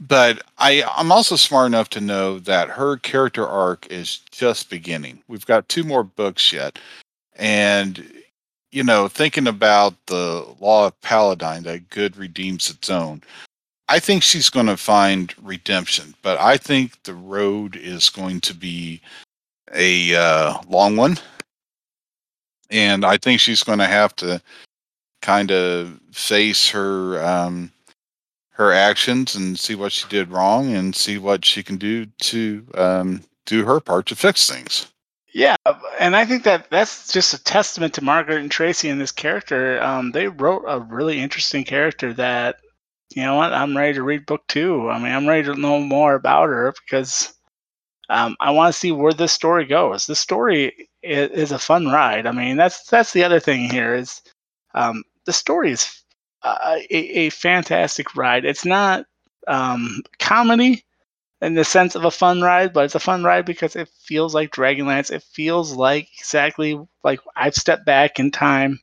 but 0.00 0.42
I 0.58 0.84
I'm 0.96 1.12
also 1.12 1.36
smart 1.36 1.66
enough 1.66 1.90
to 1.90 2.00
know 2.00 2.38
that 2.40 2.70
her 2.70 2.96
character 2.98 3.46
arc 3.46 3.86
is 3.88 4.20
just 4.30 4.70
beginning. 4.70 5.22
We've 5.28 5.46
got 5.46 5.68
two 5.68 5.84
more 5.84 6.04
books 6.04 6.52
yet, 6.52 6.78
and 7.36 8.10
you 8.72 8.84
know, 8.84 9.08
thinking 9.08 9.46
about 9.46 9.94
the 10.06 10.46
law 10.60 10.86
of 10.86 11.00
Paladine 11.00 11.64
that 11.64 11.90
good 11.90 12.16
redeems 12.16 12.70
its 12.70 12.90
own. 12.90 13.22
I 13.88 13.98
think 13.98 14.22
she's 14.22 14.50
going 14.50 14.66
to 14.66 14.76
find 14.76 15.34
redemption, 15.42 16.14
but 16.22 16.38
I 16.38 16.56
think 16.56 17.02
the 17.02 17.14
road 17.14 17.74
is 17.76 18.08
going 18.08 18.40
to 18.42 18.54
be 18.54 19.00
a 19.74 20.14
uh, 20.14 20.54
long 20.68 20.96
one 20.96 21.18
and 22.70 23.04
I 23.04 23.16
think 23.16 23.40
she's 23.40 23.62
going 23.62 23.78
to 23.80 23.86
have 23.86 24.14
to 24.16 24.40
kind 25.22 25.50
of 25.50 25.98
face 26.12 26.68
her 26.70 27.22
um, 27.24 27.72
her 28.50 28.72
actions 28.72 29.34
and 29.34 29.58
see 29.58 29.74
what 29.74 29.92
she 29.92 30.08
did 30.08 30.30
wrong 30.30 30.74
and 30.74 30.94
see 30.94 31.18
what 31.18 31.44
she 31.44 31.62
can 31.62 31.76
do 31.76 32.06
to 32.06 32.64
um, 32.74 33.22
do 33.46 33.64
her 33.64 33.80
part 33.80 34.06
to 34.06 34.16
fix 34.16 34.48
things. 34.48 34.86
Yeah, 35.32 35.56
and 36.00 36.16
I 36.16 36.24
think 36.24 36.42
that 36.44 36.70
that's 36.70 37.12
just 37.12 37.34
a 37.34 37.42
testament 37.44 37.94
to 37.94 38.04
Margaret 38.04 38.40
and 38.40 38.50
Tracy 38.50 38.88
and 38.88 39.00
this 39.00 39.12
character. 39.12 39.80
Um, 39.82 40.10
they 40.10 40.26
wrote 40.28 40.64
a 40.66 40.80
really 40.80 41.20
interesting 41.20 41.62
character 41.64 42.12
that, 42.14 42.56
you 43.14 43.22
know 43.22 43.36
what, 43.36 43.52
I'm 43.52 43.76
ready 43.76 43.94
to 43.94 44.02
read 44.02 44.26
book 44.26 44.42
two. 44.48 44.90
I 44.90 44.98
mean, 44.98 45.12
I'm 45.12 45.28
ready 45.28 45.44
to 45.44 45.54
know 45.54 45.80
more 45.80 46.14
about 46.14 46.48
her 46.48 46.72
because 46.84 47.32
um, 48.08 48.36
I 48.40 48.50
want 48.52 48.74
to 48.74 48.78
see 48.78 48.92
where 48.92 49.12
this 49.12 49.32
story 49.32 49.66
goes. 49.66 50.06
This 50.06 50.20
story 50.20 50.88
is, 51.02 51.30
is 51.30 51.52
a 51.52 51.58
fun 51.58 51.86
ride. 51.88 52.26
I 52.26 52.32
mean, 52.32 52.56
that's 52.56 52.84
that's 52.86 53.12
the 53.12 53.24
other 53.24 53.40
thing 53.40 53.70
here 53.70 53.94
is 53.94 54.22
um, 54.74 55.04
the 55.26 55.32
story 55.32 55.72
is 55.72 56.02
uh, 56.42 56.76
a, 56.90 56.96
a 57.26 57.30
fantastic 57.30 58.16
ride. 58.16 58.44
It's 58.44 58.64
not 58.64 59.06
um, 59.48 60.02
comedy 60.18 60.84
in 61.40 61.54
the 61.54 61.64
sense 61.64 61.94
of 61.94 62.04
a 62.04 62.10
fun 62.10 62.42
ride, 62.42 62.72
but 62.72 62.84
it's 62.84 62.94
a 62.94 63.00
fun 63.00 63.24
ride 63.24 63.46
because 63.46 63.76
it 63.76 63.88
feels 63.88 64.34
like 64.34 64.52
Dragonlance. 64.52 65.10
It 65.10 65.22
feels 65.22 65.74
like 65.74 66.08
exactly 66.18 66.78
like 67.02 67.20
I've 67.34 67.54
stepped 67.54 67.86
back 67.86 68.18
in 68.18 68.30
time. 68.30 68.80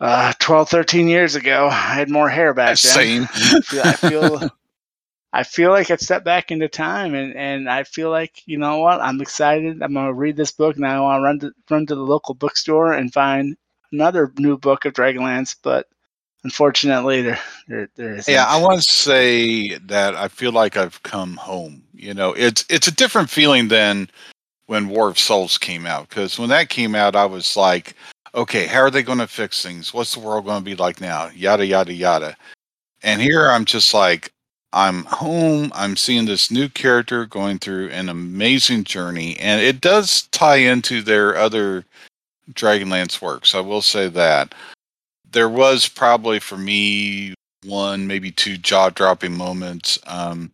Uh, 0.00 0.32
12, 0.40 0.68
13 0.68 1.08
years 1.08 1.36
ago, 1.36 1.68
I 1.70 1.94
had 1.94 2.10
more 2.10 2.28
hair 2.28 2.54
back 2.54 2.78
then. 2.78 3.26
Same. 3.28 3.28
I 3.32 3.60
feel, 3.60 3.82
I 3.82 3.92
feel, 3.92 4.50
I 5.32 5.42
feel 5.44 5.70
like 5.70 5.90
I've 5.90 6.00
stepped 6.00 6.24
back 6.24 6.50
into 6.50 6.68
time, 6.68 7.14
and, 7.14 7.36
and 7.36 7.70
I 7.70 7.84
feel 7.84 8.10
like 8.10 8.42
you 8.46 8.58
know 8.58 8.78
what? 8.78 9.00
I'm 9.00 9.20
excited. 9.20 9.82
I'm 9.82 9.94
gonna 9.94 10.12
read 10.12 10.36
this 10.36 10.52
book 10.52 10.76
and 10.76 10.86
I 10.86 10.98
want 11.00 11.20
to 11.20 11.24
run 11.24 11.38
to 11.40 11.52
run 11.70 11.86
to 11.86 11.94
the 11.94 12.02
local 12.02 12.34
bookstore 12.34 12.92
and 12.92 13.12
find 13.12 13.56
another 13.92 14.32
new 14.38 14.58
book 14.58 14.86
of 14.86 14.94
Dragonlance, 14.94 15.54
but 15.62 15.86
unfortunately, 16.44 17.22
there 17.22 17.40
there 17.68 17.88
there 17.96 18.14
is. 18.16 18.28
Yeah, 18.28 18.46
I 18.46 18.60
want 18.60 18.82
to 18.82 18.92
say 18.92 19.78
that 19.78 20.14
I 20.14 20.28
feel 20.28 20.52
like 20.52 20.76
I've 20.76 21.02
come 21.02 21.36
home. 21.36 21.82
You 21.94 22.14
know, 22.14 22.32
it's 22.32 22.64
it's 22.68 22.88
a 22.88 22.94
different 22.94 23.30
feeling 23.30 23.68
than 23.68 24.08
when 24.66 24.88
War 24.88 25.08
of 25.08 25.18
Souls 25.18 25.58
came 25.58 25.86
out. 25.86 26.08
Because 26.08 26.38
when 26.38 26.48
that 26.48 26.68
came 26.68 26.94
out, 26.94 27.16
I 27.16 27.24
was 27.24 27.56
like, 27.56 27.94
okay, 28.34 28.66
how 28.66 28.80
are 28.80 28.90
they 28.90 29.02
going 29.02 29.18
to 29.18 29.26
fix 29.26 29.62
things? 29.62 29.92
What's 29.92 30.14
the 30.14 30.20
world 30.20 30.44
going 30.44 30.60
to 30.60 30.64
be 30.64 30.76
like 30.76 31.00
now? 31.00 31.30
Yada, 31.34 31.66
yada, 31.66 31.92
yada. 31.92 32.36
And 33.02 33.20
here 33.20 33.50
I'm 33.50 33.64
just 33.64 33.92
like, 33.92 34.32
I'm 34.72 35.04
home. 35.04 35.70
I'm 35.74 35.96
seeing 35.96 36.24
this 36.24 36.50
new 36.50 36.68
character 36.68 37.26
going 37.26 37.58
through 37.58 37.90
an 37.90 38.08
amazing 38.08 38.84
journey. 38.84 39.38
And 39.38 39.60
it 39.60 39.80
does 39.80 40.22
tie 40.28 40.56
into 40.56 41.02
their 41.02 41.36
other 41.36 41.84
Dragonlance 42.52 43.20
works. 43.20 43.54
I 43.54 43.60
will 43.60 43.82
say 43.82 44.08
that. 44.08 44.54
There 45.32 45.48
was 45.48 45.88
probably 45.88 46.38
for 46.38 46.56
me 46.56 47.34
one, 47.64 48.06
maybe 48.06 48.30
two 48.30 48.56
jaw 48.56 48.90
dropping 48.90 49.36
moments. 49.36 49.98
Um, 50.06 50.52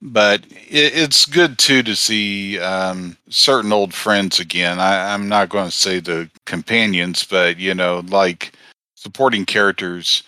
but 0.00 0.44
it, 0.50 0.94
it's 0.94 1.26
good 1.26 1.58
too 1.58 1.82
to 1.82 1.96
see 1.96 2.58
um, 2.58 3.16
certain 3.28 3.72
old 3.72 3.92
friends 3.92 4.38
again. 4.38 4.78
I, 4.78 5.12
I'm 5.12 5.28
not 5.28 5.48
going 5.48 5.66
to 5.66 5.76
say 5.76 6.00
the 6.00 6.30
companions, 6.46 7.24
but 7.24 7.58
you 7.58 7.74
know, 7.74 8.04
like 8.08 8.52
supporting 8.94 9.44
characters 9.44 10.22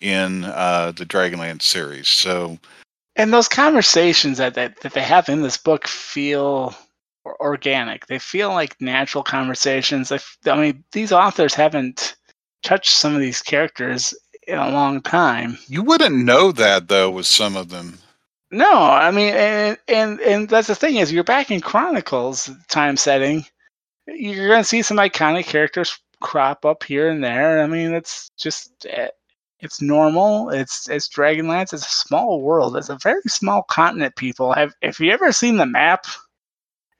in 0.00 0.44
uh, 0.44 0.92
the 0.96 1.06
Dragonlance 1.06 1.62
series. 1.62 2.08
So, 2.08 2.58
and 3.16 3.32
those 3.32 3.48
conversations 3.48 4.38
that, 4.38 4.54
that 4.54 4.80
that 4.80 4.92
they 4.92 5.02
have 5.02 5.28
in 5.28 5.42
this 5.42 5.56
book 5.56 5.86
feel 5.86 6.74
organic. 7.40 8.06
They 8.06 8.18
feel 8.18 8.50
like 8.50 8.80
natural 8.80 9.22
conversations. 9.22 10.10
I, 10.10 10.18
I 10.46 10.60
mean, 10.60 10.84
these 10.92 11.12
authors 11.12 11.54
haven't 11.54 12.16
touched 12.62 12.94
some 12.94 13.14
of 13.14 13.20
these 13.20 13.42
characters 13.42 14.14
in 14.46 14.58
a 14.58 14.70
long 14.70 15.00
time. 15.02 15.58
You 15.68 15.82
wouldn't 15.82 16.24
know 16.24 16.52
that 16.52 16.88
though 16.88 17.10
with 17.10 17.26
some 17.26 17.56
of 17.56 17.68
them. 17.68 17.98
No, 18.50 18.72
I 18.72 19.10
mean, 19.10 19.34
and 19.34 19.78
and 19.88 20.20
and 20.20 20.48
that's 20.48 20.68
the 20.68 20.74
thing 20.74 20.96
is, 20.96 21.12
you're 21.12 21.24
back 21.24 21.50
in 21.50 21.60
Chronicles 21.60 22.50
time 22.68 22.96
setting. 22.96 23.44
You're 24.06 24.48
gonna 24.48 24.64
see 24.64 24.80
some 24.82 24.96
iconic 24.96 25.44
characters 25.44 25.98
crop 26.20 26.64
up 26.64 26.82
here 26.82 27.10
and 27.10 27.22
there. 27.22 27.62
I 27.62 27.66
mean, 27.66 27.92
it's 27.92 28.30
just 28.38 28.86
eh, 28.88 29.08
it's 29.60 29.82
normal. 29.82 30.48
It's 30.50 30.88
it's 30.88 31.08
Dragonlance. 31.08 31.74
It's 31.74 31.86
a 31.86 31.90
small 31.90 32.40
world. 32.40 32.76
It's 32.76 32.88
a 32.88 32.98
very 33.02 33.20
small 33.26 33.64
continent. 33.64 34.16
People 34.16 34.52
have. 34.54 34.72
If 34.80 34.98
you 34.98 35.10
ever 35.12 35.30
seen 35.32 35.58
the 35.58 35.66
map, 35.66 36.06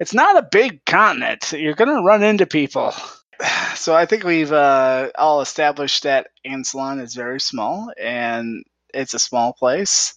it's 0.01 0.15
not 0.15 0.37
a 0.37 0.49
big 0.51 0.85
continent. 0.85 1.53
You're 1.53 1.75
gonna 1.75 2.03
run 2.03 2.23
into 2.23 2.47
people. 2.47 2.93
So 3.77 3.95
I 3.95 4.07
think 4.07 4.25
we've 4.25 4.53
uh, 4.53 5.11
all 5.17 5.41
established 5.41 6.03
that 6.03 6.27
Ansalon 6.45 7.01
is 7.01 7.15
very 7.15 7.39
small 7.39 7.93
and 7.97 8.65
it's 8.93 9.15
a 9.15 9.21
small 9.21 9.53
place. 9.53 10.15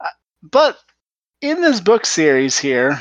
Uh, 0.00 0.08
but 0.42 0.78
in 1.40 1.62
this 1.62 1.80
book 1.80 2.04
series 2.04 2.58
here, 2.58 3.00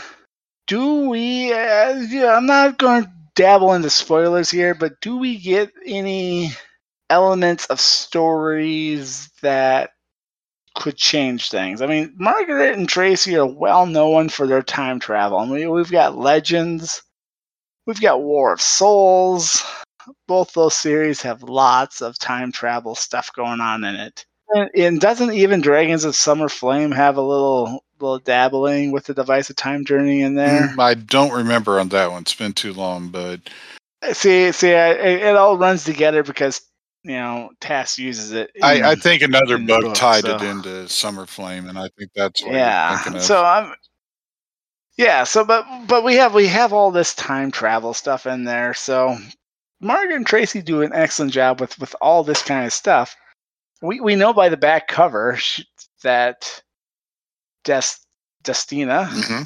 do 0.67 1.09
we? 1.09 1.51
Uh, 1.51 2.27
I'm 2.27 2.45
not 2.45 2.77
going 2.77 3.05
to 3.05 3.11
dabble 3.35 3.73
into 3.73 3.89
spoilers 3.89 4.51
here, 4.51 4.75
but 4.75 5.01
do 5.01 5.17
we 5.17 5.39
get 5.39 5.71
any 5.83 6.51
elements 7.09 7.65
of 7.65 7.79
stories 7.79 9.29
that 9.41 9.91
could 10.77 10.95
change 10.95 11.49
things. 11.49 11.81
I 11.81 11.87
mean, 11.87 12.13
Margaret 12.17 12.77
and 12.77 12.87
Tracy 12.87 13.35
are 13.35 13.45
well 13.45 13.85
known 13.85 14.29
for 14.29 14.45
their 14.45 14.61
time 14.61 14.99
travel. 14.99 15.39
I 15.39 15.45
mean, 15.45 15.71
we've 15.71 15.91
got 15.91 16.17
Legends, 16.17 17.01
we've 17.87 18.01
got 18.01 18.21
War 18.21 18.53
of 18.53 18.61
Souls. 18.61 19.63
Both 20.27 20.53
those 20.53 20.75
series 20.75 21.21
have 21.23 21.41
lots 21.41 22.01
of 22.01 22.19
time 22.19 22.51
travel 22.51 22.93
stuff 22.93 23.31
going 23.33 23.59
on 23.59 23.83
in 23.83 23.95
it. 23.95 24.25
And, 24.53 24.69
and 24.75 25.01
doesn't 25.01 25.33
even 25.33 25.61
Dragons 25.61 26.03
of 26.03 26.15
Summer 26.15 26.47
Flame 26.47 26.91
have 26.91 27.17
a 27.17 27.21
little 27.21 27.83
little 27.99 28.19
dabbling 28.19 28.91
with 28.91 29.05
the 29.05 29.13
device 29.13 29.49
of 29.49 29.55
time 29.55 29.83
journey 29.83 30.21
in 30.21 30.35
there? 30.35 30.67
Mm, 30.67 30.79
I 30.79 30.93
don't 30.93 31.33
remember 31.33 31.79
on 31.79 31.89
that 31.89 32.11
one. 32.11 32.21
It's 32.21 32.35
been 32.35 32.53
too 32.53 32.73
long, 32.73 33.09
but 33.09 33.41
see, 34.13 34.51
see, 34.51 34.69
it, 34.69 35.21
it 35.23 35.35
all 35.35 35.57
runs 35.57 35.83
together 35.83 36.23
because 36.23 36.61
you 37.03 37.15
know, 37.15 37.51
Tass 37.61 37.97
uses 37.97 38.33
it. 38.33 38.51
In, 38.55 38.63
I, 38.63 38.91
I, 38.91 38.95
think 38.95 39.21
another 39.21 39.57
book, 39.57 39.81
book, 39.81 39.95
tied 39.95 40.23
so. 40.23 40.35
it 40.35 40.41
into 40.41 40.89
Summer 40.89 41.25
Flame, 41.25 41.69
and 41.69 41.79
I 41.79 41.89
think 41.97 42.11
that's 42.13 42.43
what 42.43 42.53
yeah. 42.53 43.17
So 43.19 43.43
I'm, 43.43 43.73
yeah. 44.97 45.23
So, 45.23 45.45
but 45.45 45.65
but 45.87 46.03
we 46.03 46.15
have 46.15 46.33
we 46.33 46.47
have 46.47 46.73
all 46.73 46.91
this 46.91 47.13
time 47.15 47.51
travel 47.51 47.93
stuff 47.93 48.25
in 48.25 48.43
there. 48.43 48.73
So 48.73 49.17
Margaret 49.79 50.15
and 50.15 50.27
Tracy 50.27 50.61
do 50.61 50.81
an 50.81 50.91
excellent 50.93 51.31
job 51.31 51.59
with 51.61 51.77
with 51.79 51.95
all 52.01 52.23
this 52.23 52.41
kind 52.43 52.65
of 52.65 52.73
stuff. 52.73 53.15
We 53.81 53.99
we 53.99 54.15
know 54.15 54.33
by 54.33 54.49
the 54.49 54.57
back 54.57 54.87
cover 54.87 55.39
that 56.03 56.61
Des, 57.63 57.83
Destina 58.43 59.07
mm-hmm. 59.07 59.43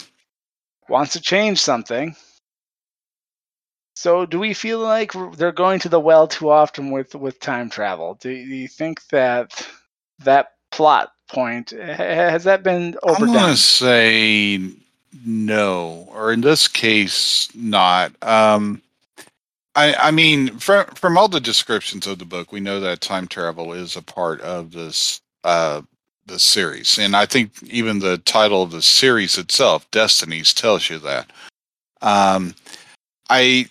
wants 0.91 1.13
to 1.13 1.21
change 1.21 1.59
something 1.59 2.15
so, 4.01 4.25
do 4.25 4.39
we 4.39 4.55
feel 4.55 4.79
like 4.79 5.11
they're 5.33 5.51
going 5.51 5.79
to 5.81 5.89
the 5.89 5.99
well 5.99 6.27
too 6.27 6.49
often 6.49 6.89
with 6.89 7.13
with 7.13 7.39
time 7.39 7.69
travel? 7.69 8.15
Do 8.15 8.31
you 8.31 8.67
think 8.67 9.05
that 9.09 9.67
that 10.23 10.53
plot 10.71 11.11
point 11.29 11.69
has 11.69 12.45
that 12.45 12.63
been 12.63 12.97
overdone? 13.03 13.29
I'm 13.29 13.35
going 13.35 13.51
to 13.51 13.61
say 13.61 14.59
no, 15.26 16.08
or 16.12 16.32
in 16.32 16.41
this 16.41 16.67
case, 16.67 17.50
not. 17.56 18.12
Um, 18.24 18.82
I, 19.76 19.93
I 19.95 20.12
mean, 20.12 20.58
from 20.58 20.86
from 20.95 21.17
all 21.17 21.28
the 21.28 21.39
descriptions 21.39 22.08
of 22.08 22.19
the 22.19 22.26
book, 22.26 22.52
we 22.52 22.60
know 22.60 22.80
that 22.80 23.02
time 23.02 23.28
travel 23.28 23.74
is 23.74 23.95
a 23.95 24.02
part 24.02 24.41
of 24.41 24.71
this 24.71 25.21
uh, 25.43 25.82
the 26.26 26.39
series, 26.39 26.97
and 26.97 27.15
I 27.15 27.26
think 27.26 27.52
even 27.63 28.00
the 28.00 28.17
title 28.19 28.63
of 28.63 28.71
the 28.71 28.82
series 28.82 29.38
itself, 29.38 29.89
Destinies, 29.91 30.54
tells 30.54 30.89
you 30.89 31.00
that. 31.00 31.32
Um, 32.02 32.56
I 33.30 33.69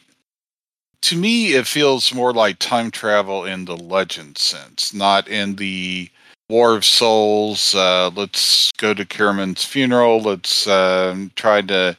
to 1.02 1.16
me, 1.16 1.54
it 1.54 1.66
feels 1.66 2.14
more 2.14 2.32
like 2.32 2.58
time 2.58 2.90
travel 2.90 3.44
in 3.44 3.64
the 3.64 3.76
legend 3.76 4.38
sense, 4.38 4.92
not 4.92 5.28
in 5.28 5.56
the 5.56 6.10
War 6.50 6.74
of 6.76 6.84
Souls. 6.84 7.74
Uh, 7.74 8.10
let's 8.14 8.70
go 8.72 8.92
to 8.92 9.04
Caramon's 9.06 9.64
funeral. 9.64 10.20
Let's 10.20 10.66
uh, 10.66 11.16
try 11.36 11.62
to 11.62 11.96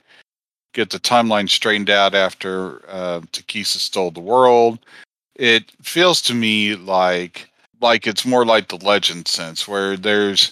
get 0.74 0.90
the 0.90 1.00
timeline 1.00 1.50
straightened 1.50 1.90
out 1.90 2.14
after 2.14 2.82
uh, 2.90 3.22
Takhisis 3.32 3.80
stole 3.80 4.12
the 4.12 4.20
world. 4.20 4.80
It 5.36 5.72
feels 5.82 6.22
to 6.24 6.34
me 6.34 6.76
like 6.76 7.50
like 7.82 8.06
it's 8.06 8.26
more 8.26 8.46
like 8.46 8.68
the 8.68 8.78
legend 8.86 9.28
sense, 9.28 9.68
where 9.68 9.98
there's 9.98 10.52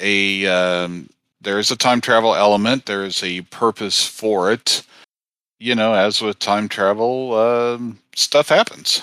a 0.00 0.46
um, 0.46 1.08
there's 1.40 1.70
a 1.70 1.76
time 1.76 2.00
travel 2.00 2.34
element. 2.34 2.86
There 2.86 3.04
is 3.04 3.22
a 3.22 3.42
purpose 3.42 4.04
for 4.04 4.50
it 4.50 4.82
you 5.58 5.74
know, 5.74 5.94
as 5.94 6.20
with 6.20 6.38
time 6.38 6.68
travel, 6.68 7.34
um, 7.34 7.98
stuff 8.14 8.48
happens, 8.48 9.02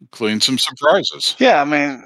including 0.00 0.40
some 0.40 0.58
surprises. 0.58 1.36
Yeah, 1.38 1.60
I 1.60 1.64
mean, 1.64 2.04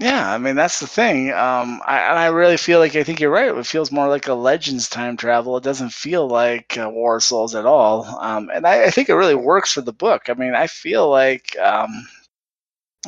yeah, 0.00 0.32
I 0.32 0.38
mean 0.38 0.56
that's 0.56 0.80
the 0.80 0.86
thing. 0.86 1.30
Um, 1.30 1.82
I, 1.86 1.98
and 1.98 2.18
I 2.18 2.28
really 2.28 2.56
feel 2.56 2.78
like 2.78 2.96
I 2.96 3.04
think 3.04 3.20
you're 3.20 3.30
right. 3.30 3.54
It 3.54 3.66
feels 3.66 3.92
more 3.92 4.08
like 4.08 4.28
a 4.28 4.34
Legends 4.34 4.88
time 4.88 5.18
travel. 5.18 5.58
It 5.58 5.62
doesn't 5.62 5.92
feel 5.92 6.26
like 6.26 6.78
uh, 6.78 6.88
War 6.88 7.20
Souls 7.20 7.54
at 7.54 7.66
all. 7.66 8.06
Um, 8.18 8.50
and 8.52 8.66
I, 8.66 8.84
I, 8.84 8.90
think 8.90 9.10
it 9.10 9.14
really 9.14 9.34
works 9.34 9.74
for 9.74 9.82
the 9.82 9.92
book. 9.92 10.30
I 10.30 10.34
mean, 10.34 10.54
I 10.54 10.68
feel 10.68 11.10
like, 11.10 11.54
um, 11.58 12.08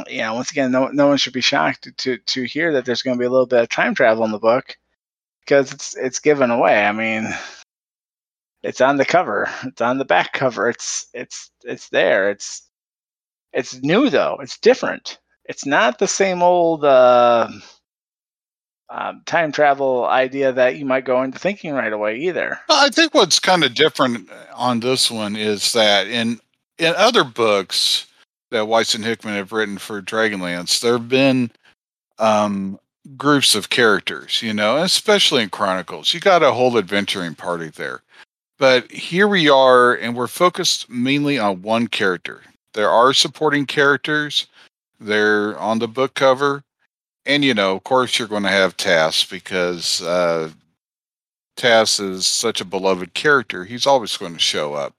you 0.07 0.19
know, 0.19 0.35
once 0.35 0.51
again, 0.51 0.71
no, 0.71 0.89
no 0.89 1.09
one 1.09 1.17
should 1.17 1.33
be 1.33 1.41
shocked 1.41 1.85
to, 1.85 1.93
to 1.93 2.19
to 2.19 2.43
hear 2.45 2.75
that 2.75 2.85
there's 2.85 3.03
going 3.03 3.17
to 3.17 3.21
be 3.21 3.27
a 3.27 3.31
little 3.31 3.47
bit 3.47 3.63
of 3.63 3.71
time 3.71 3.95
travel 3.95 4.27
in 4.27 4.31
the 4.31 4.39
book 4.39 4.77
because 5.41 5.73
it's 5.73 5.97
it's 5.97 6.19
given 6.19 6.51
away. 6.51 6.85
I 6.85 6.93
mean, 6.93 7.27
it's 8.63 8.83
on 8.83 8.99
the 8.99 9.07
cover. 9.07 9.49
It's 9.65 9.81
on 9.81 9.97
the 9.97 10.05
back 10.05 10.35
cover. 10.35 10.69
It's 10.69 11.07
it's 11.15 11.51
it's 11.65 11.89
there. 11.89 12.31
It's 12.31 12.69
it's 13.55 13.83
new 13.83 14.11
though. 14.11 14.39
It's 14.43 14.59
different. 14.59 15.19
It's 15.47 15.67
not 15.67 15.99
the 15.99 16.07
same 16.07 16.43
old 16.43 16.85
uh, 16.85 17.49
um, 18.89 19.23
time 19.27 19.53
travel 19.53 20.07
idea 20.07 20.53
that 20.53 20.77
you 20.77 20.85
might 20.85 21.05
go 21.05 21.23
into 21.23 21.39
thinking 21.39 21.73
right 21.73 21.93
away 21.93 22.19
either. 22.19 22.61
I 22.69 22.91
think 22.91 23.15
what's 23.15 23.39
kind 23.39 23.65
of 23.65 23.75
different 23.75 24.31
on 24.55 24.81
this 24.81 25.11
one 25.11 25.37
is 25.37 25.73
that 25.73 26.07
in 26.07 26.39
in 26.79 26.95
other 26.97 27.25
books 27.25 28.07
that 28.51 28.65
Weis 28.65 28.95
and 28.95 29.05
Hickman 29.05 29.35
have 29.35 29.53
written 29.53 29.79
for 29.79 30.03
Dragonlance, 30.03 30.81
there 30.81 30.93
have 30.93 31.09
been 31.09 31.51
um, 32.19 32.79
groups 33.17 33.55
of 33.55 33.71
characters, 33.71 34.43
you 34.43 34.53
know, 34.53 34.77
especially 34.77 35.43
in 35.43 35.51
Chronicles. 35.51 36.13
You 36.13 36.21
got 36.21 36.43
a 36.43 36.53
whole 36.53 36.77
adventuring 36.79 37.35
party 37.35 37.69
there. 37.69 38.03
But 38.59 38.91
here 38.93 39.27
we 39.27 39.49
are, 39.49 39.95
and 39.95 40.15
we're 40.15 40.29
focused 40.29 40.89
mainly 40.89 41.39
on 41.39 41.63
one 41.63 41.89
character. 41.89 42.43
There 42.75 42.91
are 42.91 43.13
supporting 43.13 43.67
characters, 43.67 44.47
they're 45.05 45.59
on 45.59 45.79
the 45.79 45.89
book 45.89 46.15
cover. 46.15 46.63
And, 47.25 47.45
you 47.45 47.55
know, 47.55 47.77
of 47.77 47.85
course, 47.85 48.19
you're 48.19 48.29
going 48.29 48.43
to 48.43 48.49
have 48.49 48.77
Tass 48.77 49.25
because 49.25 50.03
uh, 50.03 50.51
Tass 51.57 52.01
is 52.01 52.27
such 52.27 52.61
a 52.61 52.65
beloved 52.65 53.15
character. 53.15 53.65
He's 53.65 53.87
always 53.87 54.17
going 54.17 54.33
to 54.33 54.41
show 54.41 54.75
up. 54.75 54.95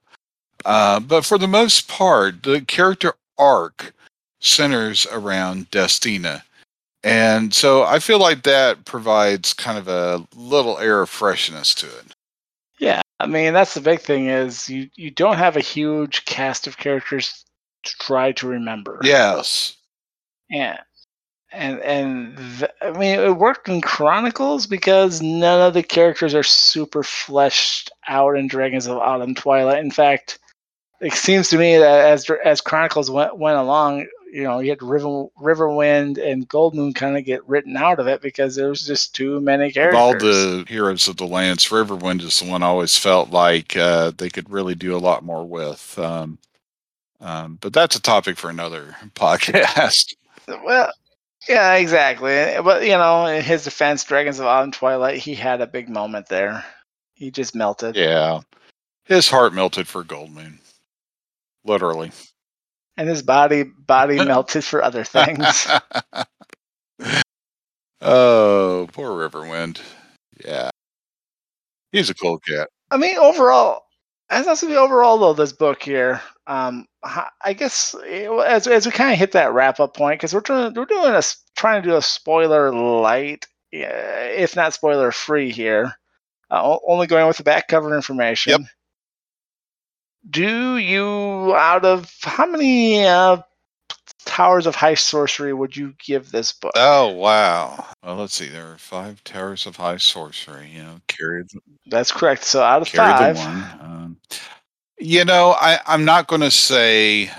Uh, 0.64 1.00
but 1.00 1.24
for 1.24 1.36
the 1.36 1.48
most 1.48 1.88
part, 1.88 2.42
the 2.42 2.62
character 2.62 3.14
arc 3.38 3.92
centers 4.40 5.06
around 5.10 5.70
Destina. 5.70 6.42
And 7.02 7.52
so 7.52 7.82
I 7.82 7.98
feel 7.98 8.18
like 8.18 8.44
that 8.44 8.84
provides 8.86 9.52
kind 9.52 9.76
of 9.76 9.88
a 9.88 10.26
little 10.34 10.78
air 10.78 11.02
of 11.02 11.10
freshness 11.10 11.74
to 11.76 11.86
it. 11.86 12.14
Yeah, 12.78 13.02
I 13.20 13.26
mean 13.26 13.52
that's 13.52 13.74
the 13.74 13.80
big 13.80 14.00
thing 14.00 14.26
is 14.26 14.68
you 14.68 14.88
you 14.94 15.10
don't 15.10 15.36
have 15.36 15.56
a 15.56 15.60
huge 15.60 16.24
cast 16.24 16.66
of 16.66 16.78
characters 16.78 17.44
to 17.84 17.92
try 17.98 18.32
to 18.32 18.48
remember. 18.48 19.00
Yes. 19.02 19.76
Yeah. 20.50 20.80
And 21.52 21.80
and 21.80 22.36
th- 22.58 22.70
I 22.82 22.90
mean 22.90 23.18
it 23.20 23.36
worked 23.36 23.68
in 23.68 23.80
Chronicles 23.80 24.66
because 24.66 25.22
none 25.22 25.60
of 25.60 25.72
the 25.74 25.82
characters 25.84 26.34
are 26.34 26.42
super 26.42 27.02
fleshed 27.04 27.90
out 28.08 28.36
in 28.36 28.48
Dragons 28.48 28.86
of 28.86 28.98
Autumn 28.98 29.34
Twilight. 29.36 29.78
In 29.84 29.92
fact, 29.92 30.40
it 31.00 31.12
seems 31.12 31.48
to 31.50 31.58
me 31.58 31.76
that 31.78 32.06
as 32.06 32.28
as 32.44 32.60
Chronicles 32.60 33.08
went 33.08 33.38
went 33.38 33.56
along, 33.56 34.06
you 34.32 34.42
know, 34.42 34.58
you 34.58 34.70
had 34.70 34.82
River 34.82 35.26
Riverwind 35.40 36.18
and 36.18 36.48
Goldmoon 36.48 36.92
kind 36.92 37.16
of 37.16 37.24
get 37.24 37.48
written 37.48 37.76
out 37.76 38.00
of 38.00 38.08
it 38.08 38.20
because 38.20 38.56
there 38.56 38.68
was 38.68 38.84
just 38.84 39.14
too 39.14 39.40
many 39.40 39.68
Of 39.68 39.74
characters. 39.74 39.96
all 40.00 40.18
the 40.18 40.64
heroes 40.66 41.06
of 41.06 41.18
the 41.18 41.26
Lance, 41.26 41.68
Riverwind 41.68 42.20
is 42.22 42.40
the 42.40 42.50
one 42.50 42.64
I 42.64 42.66
always 42.66 42.98
felt 42.98 43.30
like 43.30 43.76
uh, 43.76 44.10
they 44.18 44.28
could 44.28 44.50
really 44.50 44.74
do 44.74 44.96
a 44.96 44.98
lot 44.98 45.22
more 45.22 45.46
with. 45.46 45.96
Um, 46.00 46.38
um, 47.20 47.58
but 47.60 47.72
that's 47.72 47.94
a 47.94 48.02
topic 48.02 48.36
for 48.38 48.50
another 48.50 48.96
podcast. 49.14 50.14
Well, 50.48 50.90
yeah, 51.48 51.74
exactly. 51.74 52.54
But 52.62 52.82
you 52.84 52.90
know, 52.96 53.26
in 53.26 53.42
his 53.42 53.64
defense, 53.64 54.04
Dragons 54.04 54.40
of 54.40 54.46
Autumn 54.46 54.72
Twilight, 54.72 55.18
he 55.18 55.34
had 55.34 55.60
a 55.60 55.66
big 55.66 55.88
moment 55.88 56.28
there. 56.28 56.64
He 57.14 57.30
just 57.30 57.54
melted, 57.54 57.96
yeah. 57.96 58.40
His 59.04 59.28
heart 59.28 59.52
melted 59.54 59.86
for 59.88 60.02
Goldmoon. 60.04 60.58
Literally. 61.64 62.12
and 62.96 63.08
his 63.08 63.22
body 63.22 63.62
body 63.64 64.16
melted 64.24 64.64
for 64.64 64.82
other 64.82 65.04
things. 65.04 65.66
oh, 68.00 68.88
poor 68.92 69.28
Riverwind. 69.28 69.80
Yeah. 70.44 70.70
He's 71.92 72.10
a 72.10 72.14
cool 72.14 72.38
cat. 72.40 72.68
I 72.90 72.96
mean, 72.96 73.16
overall, 73.16 73.83
as 74.30 74.48
I 74.48 74.54
say, 74.54 74.74
overall 74.76 75.18
though, 75.18 75.34
this 75.34 75.52
book 75.52 75.82
here, 75.82 76.20
um, 76.46 76.86
I 77.44 77.52
guess 77.52 77.94
eh, 78.06 78.28
as 78.46 78.66
as 78.66 78.86
we 78.86 78.92
kind 78.92 79.12
of 79.12 79.18
hit 79.18 79.32
that 79.32 79.52
wrap 79.52 79.80
up 79.80 79.96
point, 79.96 80.18
because 80.18 80.34
we're 80.34 80.40
trying 80.40 80.74
we're 80.74 80.84
doing 80.86 81.14
a 81.14 81.22
trying 81.56 81.82
to 81.82 81.88
do 81.88 81.96
a 81.96 82.02
spoiler 82.02 82.72
light, 82.72 83.46
if 83.70 84.56
not 84.56 84.74
spoiler 84.74 85.12
free 85.12 85.50
here, 85.50 85.92
uh, 86.50 86.76
only 86.86 87.06
going 87.06 87.26
with 87.26 87.36
the 87.36 87.44
back 87.44 87.68
cover 87.68 87.94
information. 87.94 88.52
Yep. 88.52 88.60
Do 90.30 90.78
you 90.78 91.54
out 91.54 91.84
of 91.84 92.10
how 92.22 92.46
many 92.46 93.04
uh, 93.06 93.38
towers 94.24 94.66
of 94.66 94.74
high 94.74 94.94
sorcery 94.94 95.52
would 95.52 95.76
you 95.76 95.94
give 96.04 96.30
this 96.30 96.52
book? 96.52 96.72
Oh, 96.76 97.08
wow. 97.08 97.84
Well, 98.02 98.16
let's 98.16 98.34
see. 98.34 98.48
There 98.48 98.72
are 98.72 98.78
five 98.78 99.22
towers 99.24 99.66
of 99.66 99.76
high 99.76 99.98
sorcery. 99.98 100.70
You 100.74 100.82
know, 100.82 101.00
carried, 101.06 101.46
That's 101.86 102.12
correct. 102.12 102.44
So 102.44 102.62
out 102.62 102.82
of 102.82 102.88
five, 102.88 103.36
the 103.36 103.42
one. 103.42 103.64
Um, 103.80 104.16
you 104.98 105.24
know, 105.24 105.56
I, 105.60 105.78
I'm 105.86 106.04
not 106.04 106.26
going 106.26 106.42
to 106.42 106.50
say 106.50 107.30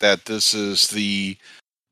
that 0.00 0.24
this 0.24 0.54
is 0.54 0.88
the 0.88 1.36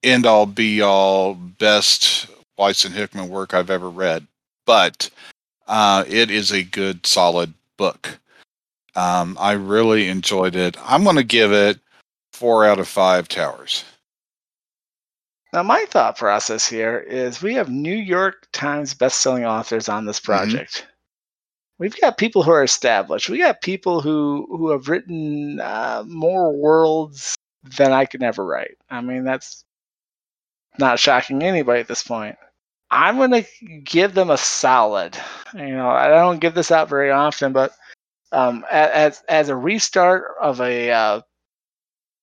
end 0.03 0.27
all 0.27 0.47
be 0.47 0.81
all 0.81 1.35
best 1.35 2.27
Weis 2.59 2.85
and 2.85 2.95
Hickman 2.95 3.29
work 3.29 3.55
I've 3.55 3.71
ever 3.71 3.89
read, 3.89 4.27
but 4.67 5.09
uh, 5.67 6.05
it 6.07 6.31
is 6.31 6.53
a 6.53 6.63
good, 6.63 7.07
solid 7.07 7.55
book. 7.77 8.19
Um, 8.97 9.37
I 9.41 9.53
really 9.53 10.09
enjoyed 10.09 10.57
it. 10.57 10.77
I'm 10.85 11.05
going 11.05 11.17
to 11.17 11.23
give 11.23 11.53
it 11.53 11.79
four 12.33 12.65
out 12.65 12.79
of 12.79 12.89
five 12.89 13.29
towers. 13.29 13.85
Now, 15.53 15.65
my 15.65 15.85
thought 15.89 16.17
process 16.17 16.67
here 16.69 16.99
is 16.99 17.43
we 17.43 17.55
have 17.55 17.69
New 17.69 17.97
York 17.97 18.47
Times 18.53 18.95
best-selling 18.95 19.45
authors 19.45 19.89
on 19.89 20.07
this 20.07 20.21
project. 20.21 20.87
We've 21.79 21.99
got 22.01 22.19
people 22.19 22.43
who 22.43 22.53
are 22.53 22.63
established. 22.63 23.29
We 23.29 23.39
got 23.39 23.63
people 23.63 24.01
who 24.01 24.47
who 24.51 24.71
have 24.71 24.89
written 24.89 25.59
uh, 25.61 26.05
more 26.07 26.53
worlds 26.53 27.35
than 27.77 27.93
I 27.93 28.05
could 28.05 28.23
ever 28.23 28.45
write. 28.45 28.77
I 28.91 29.01
mean, 29.01 29.25
that's 29.25 29.65
not 30.79 30.99
shocking 30.99 31.43
anybody 31.43 31.81
at 31.81 31.89
this 31.89 32.03
point. 32.03 32.37
I'm 32.91 33.17
going 33.17 33.31
to 33.31 33.45
give 33.85 34.15
them 34.15 34.31
a 34.31 34.37
solid. 34.37 35.17
You 35.55 35.75
know, 35.75 35.89
I 35.89 36.09
don't 36.09 36.41
give 36.41 36.55
this 36.55 36.71
out 36.71 36.89
very 36.89 37.11
often, 37.11 37.53
but 37.53 37.73
um, 38.33 38.65
as 38.71 39.23
as 39.29 39.49
a 39.49 39.57
restart 39.57 40.25
of 40.41 40.61
a 40.61 40.91
uh, 40.91 41.21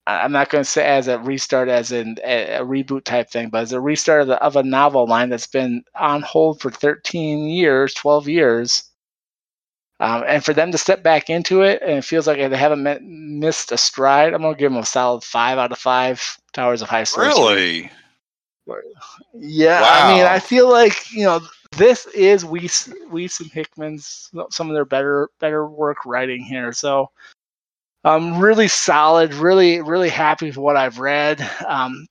I'm 0.07 0.31
not 0.31 0.49
going 0.49 0.63
to 0.63 0.69
say 0.69 0.85
as 0.85 1.09
a 1.09 1.19
restart, 1.19 1.67
as 1.67 1.91
in 1.91 2.17
a, 2.23 2.55
a 2.55 2.61
reboot 2.61 3.03
type 3.03 3.29
thing, 3.29 3.49
but 3.49 3.63
as 3.63 3.73
a 3.73 3.81
restart 3.81 4.21
of, 4.21 4.27
the, 4.27 4.41
of 4.41 4.55
a 4.55 4.63
novel 4.63 5.05
line 5.05 5.29
that's 5.29 5.47
been 5.47 5.83
on 5.95 6.21
hold 6.21 6.61
for 6.61 6.71
13 6.71 7.47
years, 7.49 7.93
12 7.93 8.29
years, 8.29 8.83
um, 9.99 10.23
and 10.25 10.45
for 10.45 10.53
them 10.53 10.71
to 10.71 10.77
step 10.77 11.03
back 11.03 11.29
into 11.29 11.61
it, 11.61 11.81
and 11.81 11.91
it 11.97 12.05
feels 12.05 12.25
like 12.25 12.37
they 12.37 12.57
haven't 12.57 12.83
met, 12.83 13.03
missed 13.03 13.71
a 13.73 13.77
stride. 13.77 14.33
I'm 14.33 14.41
going 14.41 14.53
to 14.53 14.59
give 14.59 14.71
them 14.71 14.81
a 14.81 14.85
solid 14.85 15.23
five 15.23 15.57
out 15.57 15.71
of 15.73 15.77
five 15.77 16.37
Towers 16.53 16.81
of 16.81 16.89
High 16.89 17.03
Sorcery. 17.03 17.33
Really? 17.33 17.91
Yeah, 19.33 19.81
Wow. 19.81 19.87
I 19.89 20.13
mean, 20.13 20.25
I 20.25 20.39
feel 20.39 20.69
like 20.69 21.11
you 21.11 21.23
know 21.23 21.41
this 21.77 22.05
is 22.07 22.43
Weis, 22.43 22.93
Weis 23.09 23.39
and 23.39 23.51
Hickman's 23.51 24.29
some 24.51 24.69
of 24.69 24.73
their 24.73 24.85
better 24.85 25.29
better 25.39 25.67
work 25.67 26.05
writing 26.05 26.43
here. 26.43 26.71
So, 26.73 27.09
um, 28.07 28.39
really 28.39 28.69
solid, 28.69 29.33
really 29.33 29.81
really 29.81 30.09
happy 30.09 30.47
with 30.47 30.57
what 30.57 30.77
I've 30.77 30.99
read. 30.99 31.41
Um, 31.67 32.07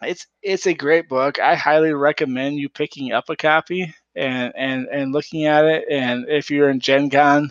it's 0.00 0.26
it's 0.42 0.66
a 0.66 0.74
great 0.74 1.08
book. 1.08 1.40
I 1.40 1.56
highly 1.56 1.92
recommend 1.92 2.56
you 2.58 2.68
picking 2.68 3.12
up 3.12 3.28
a 3.28 3.36
copy 3.36 3.92
and 4.14 4.52
and 4.56 4.86
and 4.92 5.12
looking 5.12 5.46
at 5.46 5.64
it. 5.64 5.84
And 5.90 6.26
if 6.28 6.50
you're 6.50 6.70
in 6.70 6.78
Gen 6.80 7.10
Con, 7.10 7.50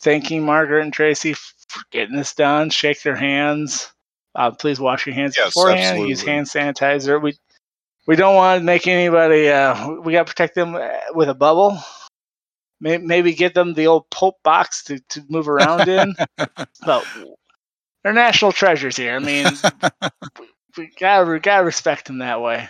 thanking 0.00 0.44
Margaret 0.44 0.82
and 0.82 0.92
Tracy 0.92 1.34
for 1.34 1.82
getting 1.90 2.16
this 2.16 2.34
done. 2.34 2.70
Shake 2.70 3.02
their 3.02 3.16
hands. 3.16 3.92
Uh, 4.34 4.50
please 4.52 4.80
wash 4.80 5.06
your 5.06 5.14
hands 5.14 5.36
Yes, 5.36 5.48
beforehand. 5.48 6.08
Use 6.08 6.22
hand 6.22 6.46
sanitizer. 6.46 7.20
We 7.20 7.36
we 8.06 8.16
don't 8.16 8.36
want 8.36 8.60
to 8.60 8.64
make 8.64 8.86
anybody. 8.86 9.50
Uh, 9.50 10.00
we 10.00 10.12
got 10.12 10.26
to 10.26 10.32
protect 10.32 10.54
them 10.54 10.76
uh, 10.76 10.88
with 11.12 11.28
a 11.28 11.34
bubble. 11.34 11.78
May- 12.80 12.98
Maybe 12.98 13.32
get 13.34 13.54
them 13.54 13.74
the 13.74 13.86
old 13.86 14.08
pulp 14.10 14.36
box 14.42 14.84
to, 14.84 14.98
to 15.10 15.24
move 15.28 15.48
around 15.48 15.88
in. 15.88 16.14
but 16.84 17.06
they're 18.02 18.12
national 18.12 18.52
treasures 18.52 18.96
here. 18.96 19.16
I 19.16 19.18
mean, 19.18 19.46
we 20.76 20.90
gotta 20.98 21.30
we 21.30 21.38
gotta 21.40 21.64
respect 21.64 22.06
them 22.06 22.18
that 22.18 22.40
way. 22.40 22.68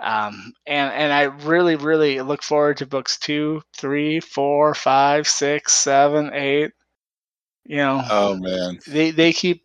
Um, 0.00 0.52
and 0.66 0.92
and 0.92 1.12
I 1.12 1.22
really 1.24 1.74
really 1.76 2.20
look 2.20 2.42
forward 2.42 2.76
to 2.78 2.86
books 2.86 3.18
two, 3.18 3.62
three, 3.76 4.20
four, 4.20 4.74
five, 4.74 5.26
six, 5.26 5.72
seven, 5.72 6.32
eight. 6.34 6.72
You 7.64 7.78
know, 7.78 8.02
Oh 8.08 8.36
man. 8.36 8.78
they 8.86 9.10
they 9.10 9.32
keep 9.32 9.64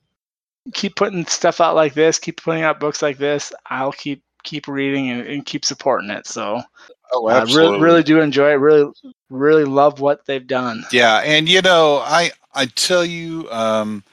keep 0.74 0.96
putting 0.96 1.26
stuff 1.26 1.62
out 1.62 1.76
like 1.76 1.94
this, 1.94 2.18
keep 2.20 2.42
putting 2.42 2.64
out 2.64 2.80
books 2.80 3.02
like 3.02 3.18
this. 3.18 3.54
I'll 3.70 3.92
keep 3.92 4.24
keep 4.44 4.68
reading 4.68 5.10
and, 5.10 5.22
and 5.28 5.46
keep 5.46 5.64
supporting 5.66 6.10
it. 6.10 6.26
So 6.28 6.62
Oh, 7.12 7.28
I 7.28 7.42
absolutely. 7.42 7.80
really 7.80 7.84
really 7.84 8.04
do 8.04 8.22
enjoy 8.22 8.52
it. 8.52 8.56
Really 8.56 8.92
really 9.30 9.66
love 9.66 10.00
what 10.00 10.26
they've 10.26 10.46
done. 10.46 10.84
Yeah, 10.92 11.18
and 11.18 11.50
you 11.50 11.62
know, 11.62 11.98
I 12.06 12.32
I 12.54 12.66
tell 12.68 13.04
you, 13.06 13.50
um, 13.52 14.04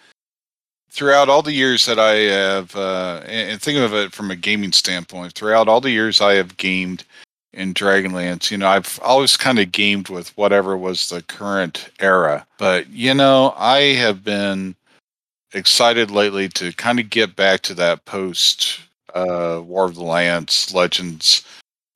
throughout 0.90 1.29
all 1.29 1.42
the 1.42 1.53
years 1.53 1.87
that 1.87 1.98
I 1.98 2.14
have, 2.14 2.74
uh, 2.74 3.20
and, 3.24 3.53
and 3.53 3.62
think 3.62 3.79
of 3.79 3.94
it 3.94 4.12
from 4.12 4.31
a 4.31 4.37
gaming 4.37 4.72
standpoint, 4.72 5.33
throughout 5.35 5.68
all 5.68 5.81
the 5.81 5.90
years 5.90 6.20
I 6.20 6.35
have 6.35 6.57
gamed 6.57 7.05
in 7.53 7.74
Dragonlance, 7.74 8.50
you 8.50 8.59
know, 8.59 8.68
I've 8.68 8.98
always 9.03 9.37
kind 9.37 9.59
of 9.59 9.72
gamed 9.72 10.09
with 10.09 10.37
whatever 10.37 10.76
was 10.76 11.09
the 11.09 11.22
current 11.22 11.90
era. 12.00 12.46
But 12.59 12.88
you 12.90 13.14
know, 13.14 13.55
I 13.57 13.94
have 13.94 14.24
been 14.24 14.74
excited 15.53 16.11
lately 16.11 16.48
to 16.50 16.72
kind 16.72 17.00
of 17.00 17.11
get 17.11 17.35
back 17.37 17.62
to 17.62 17.74
that 17.74 18.05
post 18.05 18.81
uh, 19.14 19.61
War 19.64 19.87
of 19.87 19.96
the 19.96 20.05
Lance 20.05 20.72
Legends 20.72 21.44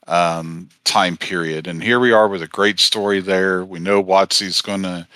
um, 0.08 0.68
time 0.84 1.16
period. 1.16 1.66
And 1.66 1.82
here 1.82 2.00
we 2.00 2.12
are 2.12 2.28
with 2.28 2.42
a 2.42 2.48
great 2.48 2.80
story 2.80 3.20
there. 3.20 3.64
We 3.64 3.78
know 3.78 4.02
WotC's 4.02 4.62
going 4.62 4.82
to 4.82 5.06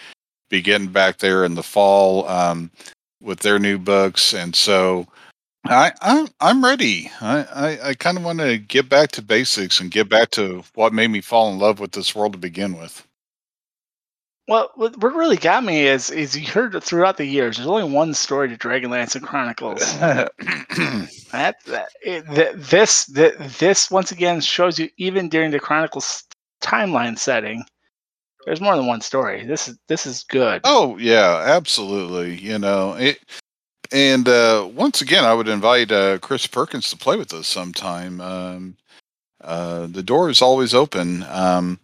be 0.51 0.63
getting 0.63 0.89
back 0.89 1.19
there 1.19 1.45
in 1.45 1.57
the 1.57 1.65
fall 1.65 2.29
um, 2.29 2.71
with 3.23 3.41
their 3.41 3.59
new 3.59 3.79
books, 3.79 4.35
and 4.35 4.57
so 4.57 5.07
I, 5.67 5.93
I'm 6.03 6.29
I'm 6.41 6.65
ready. 6.65 7.13
I 7.23 7.45
I, 7.45 7.91
I 7.91 7.95
kind 7.95 8.19
of 8.19 8.25
want 8.25 8.41
to 8.41 8.59
get 8.59 8.91
back 8.91 9.13
to 9.15 9.23
basics 9.23 9.81
and 9.81 9.93
get 9.93 10.11
back 10.11 10.33
to 10.33 10.65
what 10.77 10.95
made 10.95 11.11
me 11.11 11.23
fall 11.23 11.53
in 11.53 11.61
love 11.61 11.81
with 11.81 11.93
this 11.93 12.17
world 12.17 12.35
to 12.35 12.39
begin 12.41 12.79
with. 12.79 13.08
Well, 14.49 14.71
what 14.77 14.97
really 15.03 15.37
got 15.37 15.63
me 15.63 15.87
is 15.87 16.09
is 16.11 16.35
you 16.35 16.47
heard 16.47 16.83
throughout 16.83 17.19
the 17.19 17.27
years. 17.27 17.57
There's 17.57 17.69
only 17.69 17.85
one 17.85 18.15
story 18.15 18.49
to 18.49 18.57
Dragonlance 18.57 19.15
and 19.15 19.25
Chronicles. 19.25 19.83
That, 21.31 21.63
that, 21.67 21.91
it, 22.01 22.25
th- 22.35 22.55
this 22.57 23.05
th- 23.05 23.37
this 23.59 23.91
once 23.91 24.11
again 24.11 24.41
shows 24.41 24.79
you 24.79 24.89
even 24.97 25.29
during 25.29 25.51
the 25.51 25.61
Chronicles 25.61 26.25
timeline 26.63 27.19
setting, 27.19 27.63
there's 28.47 28.63
more 28.63 28.75
than 28.75 28.87
one 28.87 29.03
story. 29.03 29.45
This 29.45 29.69
is 29.69 29.79
this 29.89 30.07
is 30.07 30.25
good. 30.25 30.63
Oh 30.65 30.97
yeah, 30.97 31.43
absolutely. 31.45 32.39
You 32.39 32.59
know 32.59 32.95
it, 32.95 33.19
and 33.93 34.27
uh, 34.27 34.67
once 34.73 35.03
again, 35.03 35.25
I 35.25 35.35
would 35.35 35.49
invite 35.49 35.93
uh, 35.93 36.19
Chris 36.21 36.47
Perkins 36.47 36.89
to 36.89 36.97
play 36.97 37.17
with 37.17 37.35
us 37.35 37.47
sometime. 37.47 38.23
Um, 38.23 38.77
uh, 39.43 39.87
the 39.87 40.03
door 40.03 40.31
is 40.31 40.41
always 40.41 40.73
open. 40.73 41.25
Um, 41.25 41.79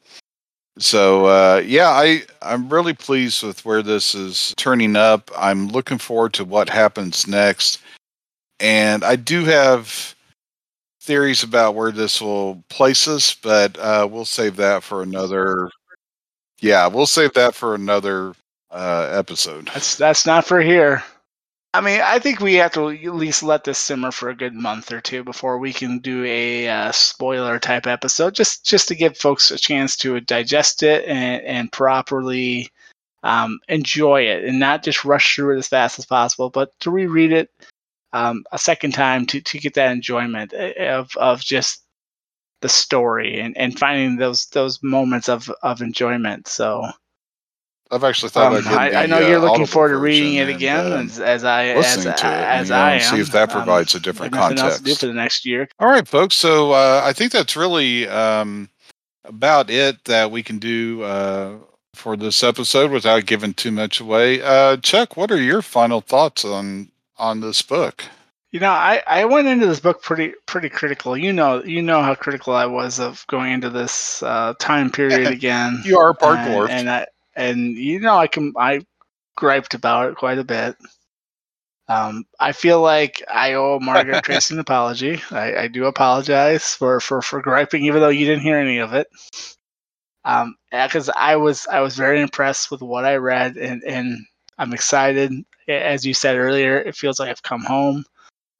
So 0.78 1.26
uh, 1.26 1.62
yeah, 1.64 1.90
I 1.90 2.22
I'm 2.42 2.68
really 2.68 2.94
pleased 2.94 3.42
with 3.42 3.64
where 3.64 3.82
this 3.82 4.14
is 4.14 4.52
turning 4.56 4.96
up. 4.96 5.30
I'm 5.36 5.68
looking 5.68 5.98
forward 5.98 6.32
to 6.34 6.44
what 6.44 6.68
happens 6.68 7.28
next, 7.28 7.80
and 8.58 9.04
I 9.04 9.16
do 9.16 9.44
have 9.44 10.14
theories 11.00 11.42
about 11.42 11.74
where 11.74 11.92
this 11.92 12.20
will 12.20 12.62
place 12.70 13.06
us, 13.06 13.34
but 13.34 13.78
uh, 13.78 14.08
we'll 14.10 14.24
save 14.24 14.56
that 14.56 14.82
for 14.82 15.02
another. 15.02 15.70
Yeah, 16.60 16.86
we'll 16.88 17.06
save 17.06 17.34
that 17.34 17.54
for 17.54 17.74
another 17.74 18.34
uh, 18.70 19.08
episode. 19.12 19.68
That's 19.68 19.96
that's 19.96 20.26
not 20.26 20.44
for 20.44 20.60
here. 20.60 21.04
I 21.74 21.80
mean, 21.80 22.00
I 22.00 22.20
think 22.20 22.38
we 22.38 22.54
have 22.54 22.70
to 22.74 22.88
at 22.90 23.14
least 23.16 23.42
let 23.42 23.64
this 23.64 23.78
simmer 23.78 24.12
for 24.12 24.28
a 24.28 24.36
good 24.36 24.54
month 24.54 24.92
or 24.92 25.00
two 25.00 25.24
before 25.24 25.58
we 25.58 25.72
can 25.72 25.98
do 25.98 26.24
a 26.24 26.68
uh, 26.68 26.92
spoiler 26.92 27.58
type 27.58 27.88
episode, 27.88 28.32
just 28.32 28.64
just 28.64 28.86
to 28.88 28.94
give 28.94 29.18
folks 29.18 29.50
a 29.50 29.58
chance 29.58 29.96
to 29.96 30.20
digest 30.20 30.84
it 30.84 31.04
and, 31.08 31.42
and 31.42 31.72
properly 31.72 32.70
um, 33.24 33.58
enjoy 33.68 34.22
it, 34.22 34.44
and 34.44 34.60
not 34.60 34.84
just 34.84 35.04
rush 35.04 35.34
through 35.34 35.56
it 35.56 35.58
as 35.58 35.66
fast 35.66 35.98
as 35.98 36.06
possible, 36.06 36.48
but 36.48 36.70
to 36.78 36.92
reread 36.92 37.32
it 37.32 37.50
um, 38.12 38.44
a 38.52 38.58
second 38.58 38.92
time 38.92 39.26
to, 39.26 39.40
to 39.40 39.58
get 39.58 39.74
that 39.74 39.90
enjoyment 39.90 40.54
eh, 40.54 40.94
of 40.94 41.10
of 41.16 41.40
just 41.40 41.82
the 42.60 42.68
story 42.68 43.40
and, 43.40 43.56
and 43.58 43.80
finding 43.80 44.16
those 44.16 44.46
those 44.46 44.80
moments 44.80 45.28
of, 45.28 45.50
of 45.64 45.82
enjoyment. 45.82 46.46
So 46.46 46.84
I've 47.90 48.02
actually 48.04 48.30
thought 48.30 48.54
um, 48.54 48.78
I, 48.78 49.02
I, 49.02 49.06
know 49.06 49.20
the, 49.20 49.28
you're 49.28 49.38
uh, 49.38 49.42
looking 49.42 49.66
forward 49.66 49.90
to 49.90 49.98
reading 49.98 50.34
it 50.34 50.48
and, 50.48 50.50
again, 50.50 50.92
uh, 50.92 50.96
as, 51.02 51.20
as 51.20 51.44
I 51.44 51.66
as, 51.66 52.02
to 52.02 52.10
it, 52.10 52.24
as 52.24 52.68
you 52.68 52.74
know, 52.74 52.80
I 52.80 52.92
and 52.94 53.02
am. 53.02 53.14
see 53.14 53.20
if 53.20 53.30
that 53.32 53.50
Um, 53.54 53.62
provides 53.62 53.94
a 53.94 54.00
different 54.00 54.32
nothing 54.34 54.58
else 54.58 54.78
to 54.78 54.82
do 54.82 54.90
context. 54.90 55.00
for 55.00 55.06
the 55.06 55.12
next 55.12 55.44
year. 55.46 55.68
All 55.78 55.88
right, 55.88 56.06
folks. 56.08 56.34
So 56.34 56.72
uh, 56.72 57.02
I 57.04 57.12
think 57.12 57.30
that's 57.30 57.56
really 57.56 58.08
um, 58.08 58.68
about 59.24 59.70
it 59.70 60.04
that 60.06 60.30
we 60.30 60.42
can 60.42 60.58
do 60.58 61.02
uh, 61.02 61.56
for 61.94 62.16
this 62.16 62.42
episode 62.42 62.90
without 62.90 63.26
giving 63.26 63.54
too 63.54 63.70
much 63.70 64.00
away. 64.00 64.42
Uh, 64.42 64.76
Chuck, 64.78 65.16
what 65.16 65.30
are 65.30 65.40
your 65.40 65.62
final 65.62 66.00
thoughts 66.00 66.44
on 66.44 66.90
on 67.18 67.40
this 67.40 67.62
book? 67.62 68.04
You 68.50 68.60
know, 68.60 68.70
I, 68.70 69.02
I 69.08 69.24
went 69.24 69.48
into 69.48 69.66
this 69.66 69.80
book 69.80 70.00
pretty 70.02 70.32
pretty 70.46 70.68
critical. 70.68 71.16
You 71.16 71.32
know, 71.32 71.62
you 71.64 71.82
know 71.82 72.02
how 72.02 72.14
critical 72.14 72.54
I 72.54 72.66
was 72.66 72.98
of 73.00 73.26
going 73.26 73.52
into 73.52 73.68
this 73.68 74.22
uh, 74.22 74.54
time 74.58 74.90
period 74.90 75.26
again. 75.32 75.82
You 75.84 75.98
are 75.98 76.10
a 76.10 76.14
part 76.14 76.38
and, 76.38 76.54
dwarf. 76.54 76.68
and 76.70 76.88
I 76.90 77.06
and 77.36 77.76
you 77.76 78.00
know 78.00 78.16
I 78.16 78.26
can 78.26 78.52
I 78.56 78.80
griped 79.36 79.74
about 79.74 80.10
it 80.10 80.16
quite 80.16 80.38
a 80.38 80.44
bit. 80.44 80.76
Um, 81.88 82.24
I 82.40 82.52
feel 82.52 82.80
like 82.80 83.22
I 83.32 83.54
owe 83.54 83.78
Margaret 83.78 84.24
Tracy 84.24 84.54
an 84.54 84.60
apology. 84.60 85.20
I, 85.30 85.56
I 85.56 85.68
do 85.68 85.84
apologize 85.84 86.74
for, 86.74 86.98
for, 86.98 87.20
for 87.20 87.42
griping, 87.42 87.84
even 87.84 88.00
though 88.00 88.08
you 88.08 88.24
didn't 88.24 88.42
hear 88.42 88.56
any 88.56 88.78
of 88.78 88.94
it. 88.94 89.06
Um, 90.24 90.56
because 90.72 91.10
I 91.10 91.36
was 91.36 91.66
I 91.66 91.80
was 91.80 91.96
very 91.96 92.22
impressed 92.22 92.70
with 92.70 92.80
what 92.80 93.04
I 93.04 93.16
read, 93.16 93.58
and 93.58 93.82
and 93.84 94.24
I'm 94.56 94.72
excited. 94.72 95.32
As 95.68 96.06
you 96.06 96.14
said 96.14 96.36
earlier, 96.36 96.78
it 96.78 96.96
feels 96.96 97.20
like 97.20 97.28
I've 97.28 97.42
come 97.42 97.62
home. 97.62 98.04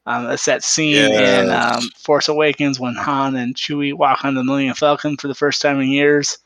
Um, 0.05 0.31
it's 0.31 0.45
that 0.45 0.63
scene 0.63 1.11
in 1.15 1.49
um, 1.49 1.81
Force 1.97 2.29
Awakens 2.29 2.79
when 2.79 2.95
Han 2.97 3.37
and 3.37 3.55
Chewie 3.55 3.95
walk 3.95 4.27
on 4.27 4.35
the 4.35 4.45
Millennium 4.45 4.75
Falcon 4.75 5.17
for 5.17 5.29
the 5.29 5.35
first 5.35 5.63
time 5.63 5.81
in 5.81 5.89
years. 5.89 6.37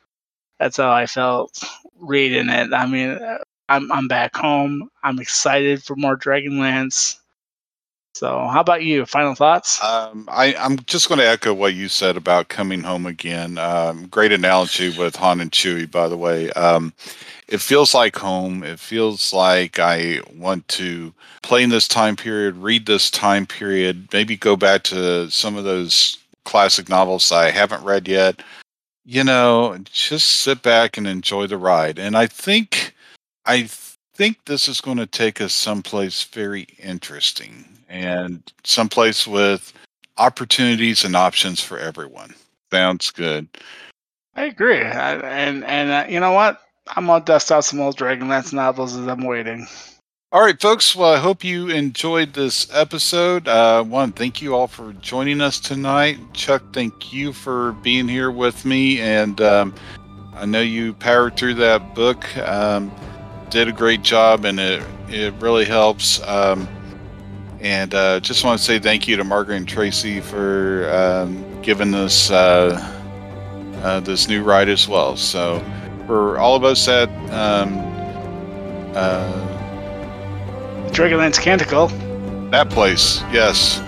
That's 0.60 0.76
how 0.76 0.92
I 0.92 1.06
felt 1.06 1.60
reading 1.98 2.48
it. 2.48 2.72
I 2.72 2.86
mean, 2.86 3.18
I'm 3.68 3.90
I'm 3.92 4.08
back 4.08 4.36
home. 4.36 4.88
I'm 5.02 5.18
excited 5.18 5.82
for 5.82 5.96
more 5.96 6.16
Dragonlance. 6.16 7.16
So, 8.14 8.48
how 8.48 8.60
about 8.60 8.82
you? 8.82 9.06
Final 9.06 9.36
thoughts? 9.36 9.80
Um, 9.80 10.28
I, 10.32 10.52
I'm 10.56 10.78
just 10.86 11.08
going 11.08 11.20
to 11.20 11.28
echo 11.28 11.54
what 11.54 11.74
you 11.74 11.86
said 11.88 12.16
about 12.16 12.48
coming 12.48 12.82
home 12.82 13.06
again. 13.06 13.58
Um, 13.58 14.06
great 14.06 14.32
analogy 14.32 14.88
with 14.98 15.14
Han 15.14 15.40
and 15.40 15.52
Chewie, 15.52 15.88
by 15.88 16.08
the 16.08 16.16
way. 16.16 16.50
Um, 16.54 16.92
it 17.46 17.60
feels 17.60 17.94
like 17.94 18.16
home. 18.16 18.64
It 18.64 18.80
feels 18.80 19.32
like 19.32 19.78
I 19.78 20.20
want 20.34 20.66
to 20.68 21.14
play 21.42 21.62
in 21.62 21.70
this 21.70 21.86
time 21.86 22.16
period, 22.16 22.56
read 22.56 22.86
this 22.86 23.08
time 23.08 23.46
period, 23.46 24.08
maybe 24.12 24.36
go 24.36 24.56
back 24.56 24.82
to 24.84 25.30
some 25.30 25.56
of 25.56 25.62
those 25.62 26.18
classic 26.44 26.88
novels 26.88 27.30
I 27.30 27.50
haven't 27.50 27.84
read 27.84 28.08
yet. 28.08 28.42
You 29.10 29.24
know, 29.24 29.78
just 29.90 30.28
sit 30.28 30.60
back 30.60 30.98
and 30.98 31.06
enjoy 31.06 31.46
the 31.46 31.56
ride. 31.56 31.98
And 31.98 32.14
I 32.14 32.26
think, 32.26 32.94
I 33.46 33.62
think 34.12 34.44
this 34.44 34.68
is 34.68 34.82
going 34.82 34.98
to 34.98 35.06
take 35.06 35.40
us 35.40 35.54
someplace 35.54 36.24
very 36.24 36.66
interesting 36.78 37.64
and 37.88 38.42
someplace 38.64 39.26
with 39.26 39.72
opportunities 40.18 41.04
and 41.04 41.16
options 41.16 41.58
for 41.58 41.78
everyone. 41.78 42.34
Sounds 42.70 43.10
good. 43.10 43.48
I 44.34 44.44
agree. 44.44 44.82
I, 44.82 45.14
and 45.14 45.64
and 45.64 45.90
uh, 45.90 46.04
you 46.06 46.20
know 46.20 46.32
what? 46.32 46.60
I'm 46.88 47.06
gonna 47.06 47.24
dust 47.24 47.50
out 47.50 47.64
some 47.64 47.80
old 47.80 47.96
Dragonlance 47.96 48.52
novels 48.52 48.94
as 48.94 49.06
I'm 49.06 49.24
waiting. 49.24 49.66
All 50.30 50.42
right, 50.42 50.60
folks. 50.60 50.94
Well, 50.94 51.14
I 51.14 51.16
hope 51.16 51.42
you 51.42 51.70
enjoyed 51.70 52.34
this 52.34 52.68
episode. 52.74 53.48
I 53.48 53.78
Uh, 53.78 53.82
one, 53.82 54.12
thank 54.12 54.42
you 54.42 54.54
all 54.54 54.66
for 54.66 54.92
joining 55.00 55.40
us 55.40 55.58
tonight. 55.58 56.18
Chuck, 56.34 56.62
thank 56.74 57.14
you 57.14 57.32
for 57.32 57.72
being 57.82 58.06
here 58.06 58.30
with 58.30 58.66
me. 58.66 59.00
And 59.00 59.40
um, 59.40 59.74
I 60.34 60.44
know 60.44 60.60
you 60.60 60.92
powered 60.92 61.38
through 61.38 61.54
that 61.54 61.94
book, 61.94 62.36
um, 62.46 62.92
did 63.48 63.68
a 63.68 63.72
great 63.72 64.02
job, 64.02 64.44
and 64.44 64.60
it 64.60 64.82
it 65.08 65.32
really 65.40 65.64
helps. 65.64 66.20
Um, 66.24 66.68
and 67.60 67.94
uh, 67.94 68.20
just 68.20 68.44
want 68.44 68.58
to 68.58 68.64
say 68.64 68.78
thank 68.78 69.08
you 69.08 69.16
to 69.16 69.24
Margaret 69.24 69.56
and 69.56 69.66
Tracy 69.66 70.20
for 70.20 70.90
um, 70.92 71.62
giving 71.62 71.94
us 71.94 72.30
uh, 72.30 72.78
uh, 73.82 74.00
this 74.00 74.28
new 74.28 74.42
ride 74.42 74.68
as 74.68 74.86
well. 74.86 75.16
So, 75.16 75.64
for 76.06 76.36
all 76.36 76.54
of 76.54 76.64
us 76.64 76.86
at 76.86 77.08
um, 77.32 77.78
uh, 78.94 79.57
Dragonlance 80.92 81.40
Canticle. 81.40 81.88
that 82.50 82.70
place, 82.70 83.22
yes. 83.32 83.78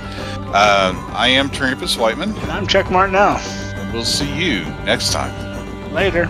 Um, 0.50 0.96
I 1.14 1.28
am 1.28 1.48
Trampas 1.48 1.98
Whiteman. 1.98 2.30
And 2.36 2.50
I'm 2.50 2.66
Chuck 2.66 2.90
Martinell. 2.90 3.38
We'll 3.92 4.04
see 4.04 4.32
you 4.32 4.64
next 4.84 5.12
time. 5.12 5.92
Later. 5.92 6.26